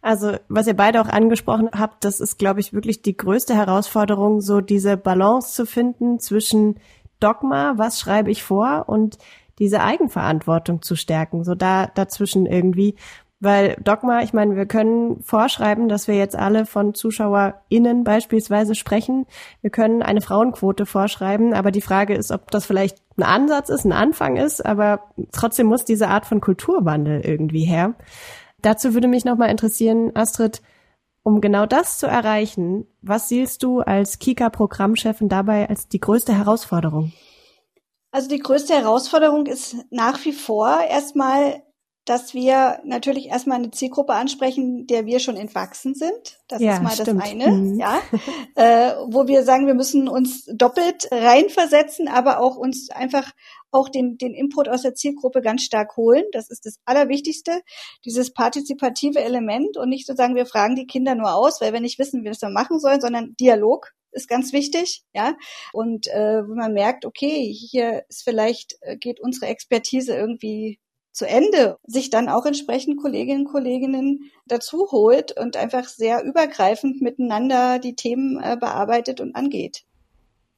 Also, 0.01 0.37
was 0.49 0.67
ihr 0.67 0.75
beide 0.75 1.01
auch 1.01 1.09
angesprochen 1.09 1.71
habt, 1.73 2.05
das 2.05 2.21
ist, 2.21 2.39
glaube 2.39 2.61
ich, 2.61 2.73
wirklich 2.73 3.03
die 3.03 3.17
größte 3.17 3.55
Herausforderung, 3.55 4.41
so 4.41 4.61
diese 4.61 4.97
Balance 4.97 5.55
zu 5.55 5.67
finden 5.67 6.19
zwischen 6.19 6.81
Dogma, 7.21 7.75
was 7.77 8.01
schreibe 8.01 8.31
ich 8.31 8.43
vor, 8.43 8.89
und 8.89 9.19
diese 9.59 9.81
Eigenverantwortung 9.81 10.83
zu 10.83 10.97
stärken, 10.97 11.45
so 11.45 11.55
da 11.55 11.87
dazwischen 11.87 12.47
irgendwie. 12.47 12.97
Weil 13.43 13.75
Dogma, 13.83 14.23
ich 14.23 14.33
meine, 14.33 14.55
wir 14.55 14.67
können 14.67 15.21
vorschreiben, 15.21 15.89
dass 15.89 16.07
wir 16.07 16.15
jetzt 16.15 16.37
alle 16.37 16.65
von 16.65 16.95
ZuschauerInnen 16.95 18.05
beispielsweise 18.05 18.77
sprechen. 18.77 19.27
Wir 19.63 19.71
können 19.71 20.01
eine 20.01 20.21
Frauenquote 20.21 20.87
vorschreiben, 20.87 21.53
aber 21.53 21.73
die 21.73 21.81
Frage 21.81 22.15
ist, 22.15 22.31
ob 22.31 22.53
das 22.53 22.67
vielleicht 22.67 22.99
ein 23.17 23.25
Ansatz 23.25 23.69
ist, 23.69 23.85
ein 23.85 23.91
Anfang 23.91 24.37
ist, 24.37 24.65
aber 24.65 25.01
trotzdem 25.33 25.67
muss 25.67 25.85
diese 25.85 26.07
Art 26.07 26.25
von 26.25 26.41
Kulturwandel 26.41 27.23
irgendwie 27.23 27.65
her. 27.65 27.95
Dazu 28.61 28.95
würde 28.95 29.09
mich 29.09 29.25
nochmal 29.25 29.51
interessieren, 29.51 30.13
Astrid, 30.15 30.63
um 31.25 31.41
genau 31.41 31.67
das 31.67 31.99
zu 31.99 32.07
erreichen, 32.07 32.87
was 33.01 33.29
siehst 33.29 33.65
du 33.65 33.81
als 33.81 34.21
Kika-Programmchefin 34.21 35.29
dabei 35.29 35.69
als 35.69 35.89
die 35.89 36.01
größte 36.01 36.33
Herausforderung? 36.33 37.13
Also 38.13 38.29
die 38.29 38.39
größte 38.39 38.75
Herausforderung 38.75 39.47
ist 39.47 39.75
nach 39.91 40.25
wie 40.25 40.33
vor 40.33 40.79
erstmal, 40.89 41.65
dass 42.05 42.35
wir 42.35 42.81
natürlich 42.85 43.29
erstmal 43.29 43.59
eine 43.59 43.71
Zielgruppe 43.71 44.15
ansprechen, 44.15 44.87
der 44.87 45.07
wir 45.07 45.21
schon 45.21 45.37
entwachsen 45.37 45.95
sind. 45.95 46.41
Das 46.49 46.61
ja, 46.61 46.75
ist 46.75 46.83
mal 46.83 46.91
stimmt. 46.91 47.23
das 47.23 47.31
eine, 47.31 47.49
mhm. 47.49 47.79
ja. 47.79 48.01
Äh, 48.55 48.93
wo 49.07 49.27
wir 49.29 49.45
sagen, 49.45 49.67
wir 49.67 49.75
müssen 49.75 50.09
uns 50.09 50.45
doppelt 50.45 51.09
reinversetzen, 51.11 52.07
aber 52.07 52.39
auch 52.39 52.57
uns 52.57 52.91
einfach 52.91 53.33
auch 53.71 53.89
den, 53.89 54.19
den 54.19 54.35
Input 54.35 54.69
aus 54.69 54.83
der 54.83 54.95
Zielgruppe 54.95 55.41
ganz 55.41 55.63
stark 55.63 55.97
holen. 55.97 56.25
Das 56.33 56.51
ist 56.51 56.67
das 56.67 56.77
Allerwichtigste, 56.85 57.63
dieses 58.05 58.33
partizipative 58.35 59.21
Element 59.21 59.79
und 59.79 59.89
nicht 59.89 60.07
so 60.07 60.15
sagen, 60.15 60.35
wir 60.35 60.45
fragen 60.45 60.77
die 60.77 60.87
Kinder 60.87 61.15
nur 61.15 61.35
aus, 61.35 61.63
weil 61.63 61.73
wir 61.73 61.81
nicht 61.81 61.99
wissen, 61.99 62.21
wie 62.21 62.25
wir 62.25 62.33
es 62.33 62.41
dann 62.41 62.53
machen 62.53 62.79
sollen, 62.79 63.01
sondern 63.01 63.35
Dialog 63.41 63.93
ist 64.13 64.29
ganz 64.29 64.53
wichtig, 64.53 65.05
ja. 65.15 65.35
Und 65.73 66.07
äh, 66.09 66.43
wenn 66.47 66.57
man 66.57 66.75
merkt, 66.75 67.07
okay, 67.07 67.51
hier 67.51 68.05
ist 68.09 68.23
vielleicht 68.25 68.77
äh, 68.83 68.99
geht 68.99 69.21
unsere 69.21 69.47
Expertise 69.47 70.15
irgendwie 70.15 70.79
zu 71.13 71.27
Ende, 71.29 71.79
sich 71.87 72.11
dann 72.11 72.29
auch 72.29 72.47
entsprechend 72.47 73.01
Kolleginnen 73.01 73.47
und 73.47 73.53
Kollegen 73.53 74.31
dazu 74.47 74.89
holt 74.91 75.39
und 75.39 75.57
einfach 75.57 75.85
sehr 75.85 76.25
übergreifend 76.25 77.03
miteinander 77.03 77.79
die 77.79 77.95
Themen 77.95 78.41
äh, 78.43 78.57
bearbeitet 78.59 79.21
und 79.21 79.37
angeht. 79.37 79.85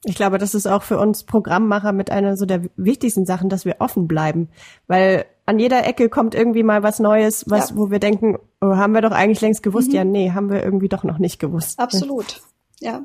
Ich 0.05 0.15
glaube, 0.15 0.37
das 0.37 0.53
ist 0.53 0.67
auch 0.67 0.83
für 0.83 0.99
uns 0.99 1.23
Programmmacher 1.23 1.91
mit 1.91 2.11
einer 2.11 2.37
so 2.37 2.45
der 2.45 2.63
wichtigsten 2.77 3.25
Sachen, 3.25 3.49
dass 3.49 3.65
wir 3.65 3.77
offen 3.79 4.07
bleiben, 4.07 4.49
weil 4.87 5.25
an 5.47 5.59
jeder 5.59 5.85
Ecke 5.85 6.09
kommt 6.09 6.35
irgendwie 6.35 6.63
mal 6.63 6.83
was 6.83 6.99
Neues, 6.99 7.45
was 7.47 7.71
ja. 7.71 7.75
wo 7.75 7.91
wir 7.91 7.99
denken, 7.99 8.37
oh, 8.61 8.75
haben 8.75 8.93
wir 8.93 9.01
doch 9.01 9.11
eigentlich 9.11 9.41
längst 9.41 9.63
gewusst. 9.63 9.89
Mhm. 9.89 9.95
Ja, 9.95 10.03
nee, 10.03 10.31
haben 10.31 10.49
wir 10.49 10.63
irgendwie 10.63 10.89
doch 10.89 11.03
noch 11.03 11.17
nicht 11.17 11.39
gewusst. 11.39 11.79
Absolut. 11.79 12.41
Ja. 12.79 13.03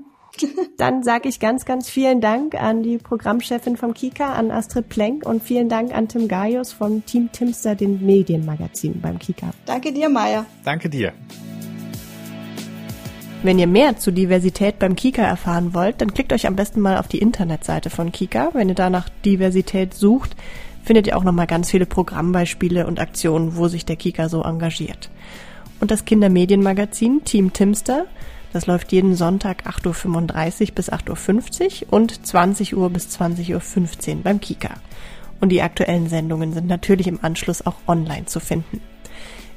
Dann 0.76 1.02
sage 1.02 1.28
ich 1.28 1.40
ganz, 1.40 1.64
ganz 1.64 1.88
vielen 1.88 2.20
Dank 2.20 2.54
an 2.54 2.82
die 2.82 2.98
Programmchefin 2.98 3.76
vom 3.76 3.94
Kika, 3.94 4.32
an 4.32 4.50
Astrid 4.50 4.88
Plenk 4.88 5.26
und 5.26 5.42
vielen 5.42 5.68
Dank 5.68 5.94
an 5.94 6.08
Tim 6.08 6.28
Gaius 6.28 6.72
vom 6.72 7.04
Team 7.06 7.30
Timster, 7.32 7.74
den 7.74 8.04
Medienmagazin 8.04 9.00
beim 9.00 9.18
Kika. 9.18 9.50
Danke 9.66 9.92
dir, 9.92 10.08
Maya. 10.08 10.46
Danke 10.64 10.88
dir. 10.88 11.12
Wenn 13.42 13.58
ihr 13.58 13.66
mehr 13.66 13.96
zu 13.96 14.10
Diversität 14.10 14.78
beim 14.78 14.96
Kika 14.96 15.22
erfahren 15.22 15.72
wollt, 15.72 16.02
dann 16.02 16.12
klickt 16.12 16.32
euch 16.34 16.46
am 16.46 16.56
besten 16.56 16.80
mal 16.80 16.98
auf 16.98 17.08
die 17.08 17.20
Internetseite 17.20 17.88
von 17.88 18.12
Kika. 18.12 18.50
Wenn 18.52 18.68
ihr 18.68 18.74
da 18.74 18.90
nach 18.90 19.08
Diversität 19.24 19.94
sucht, 19.94 20.36
findet 20.82 21.06
ihr 21.06 21.16
auch 21.16 21.24
nochmal 21.24 21.46
ganz 21.46 21.70
viele 21.70 21.86
Programmbeispiele 21.86 22.86
und 22.86 23.00
Aktionen, 23.00 23.56
wo 23.56 23.66
sich 23.68 23.86
der 23.86 23.96
Kika 23.96 24.28
so 24.28 24.42
engagiert. 24.42 25.08
Und 25.80 25.90
das 25.90 26.04
Kindermedienmagazin 26.04 27.24
Team 27.24 27.54
Timster, 27.54 28.04
das 28.52 28.66
läuft 28.66 28.92
jeden 28.92 29.14
Sonntag 29.14 29.66
8.35 29.66 30.68
Uhr 30.68 30.74
bis 30.74 30.92
8.50 30.92 31.86
Uhr 31.86 31.92
und 31.92 32.26
20 32.26 32.76
Uhr 32.76 32.90
bis 32.90 33.08
20.15 33.20 34.16
Uhr 34.16 34.22
beim 34.22 34.40
Kika. 34.40 34.74
Und 35.40 35.50
die 35.50 35.62
aktuellen 35.62 36.08
Sendungen 36.08 36.52
sind 36.52 36.66
natürlich 36.66 37.06
im 37.06 37.20
Anschluss 37.22 37.64
auch 37.64 37.76
online 37.86 38.26
zu 38.26 38.40
finden. 38.40 38.80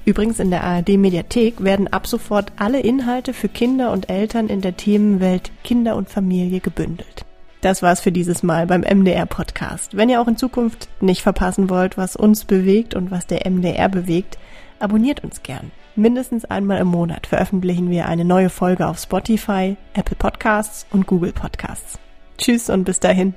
Übrigens 0.06 0.40
in 0.40 0.52
der 0.52 0.64
ARD 0.64 0.98
Mediathek 0.98 1.64
werden 1.64 1.88
ab 1.88 2.08
sofort 2.08 2.52
alle 2.58 2.82
Inhalte 2.82 3.34
für 3.34 3.48
Kinder 3.48 3.92
und 3.92 4.10
Eltern 4.10 4.50
in 4.50 4.62
der 4.62 4.76
Themenwelt 4.76 5.52
Kinder 5.64 5.96
und 5.96 6.10
Familie 6.10 6.60
gebündelt. 6.60 7.26
Das 7.62 7.82
war's 7.82 8.02
für 8.02 8.12
dieses 8.12 8.44
Mal 8.44 8.68
beim 8.68 8.82
MDR 8.82 9.26
Podcast. 9.26 9.96
Wenn 9.96 10.10
ihr 10.10 10.20
auch 10.20 10.28
in 10.28 10.36
Zukunft 10.36 10.90
nicht 11.00 11.22
verpassen 11.22 11.70
wollt, 11.70 11.98
was 11.98 12.18
uns 12.18 12.44
bewegt 12.44 12.94
und 12.94 13.12
was 13.12 13.28
der 13.28 13.50
MDR 13.50 13.88
bewegt, 13.88 14.38
abonniert 14.80 15.24
uns 15.24 15.44
gern. 15.44 15.72
Mindestens 15.96 16.44
einmal 16.46 16.80
im 16.80 16.88
Monat 16.88 17.28
veröffentlichen 17.28 17.92
wir 17.92 18.08
eine 18.08 18.26
neue 18.26 18.50
Folge 18.50 18.88
auf 18.88 18.98
Spotify, 18.98 19.78
Apple 19.94 20.16
Podcasts 20.16 20.88
und 20.90 21.06
Google 21.06 21.34
Podcasts. 21.34 22.00
Tschüss 22.38 22.72
und 22.72 22.84
bis 22.84 23.00
dahin. 23.00 23.36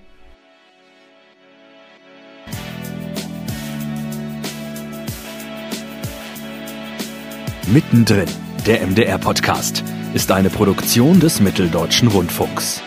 Mittendrin, 7.66 8.28
der 8.66 8.86
MDR-Podcast, 8.86 9.84
ist 10.14 10.32
eine 10.32 10.48
Produktion 10.48 11.20
des 11.20 11.40
Mitteldeutschen 11.40 12.08
Rundfunks. 12.08 12.80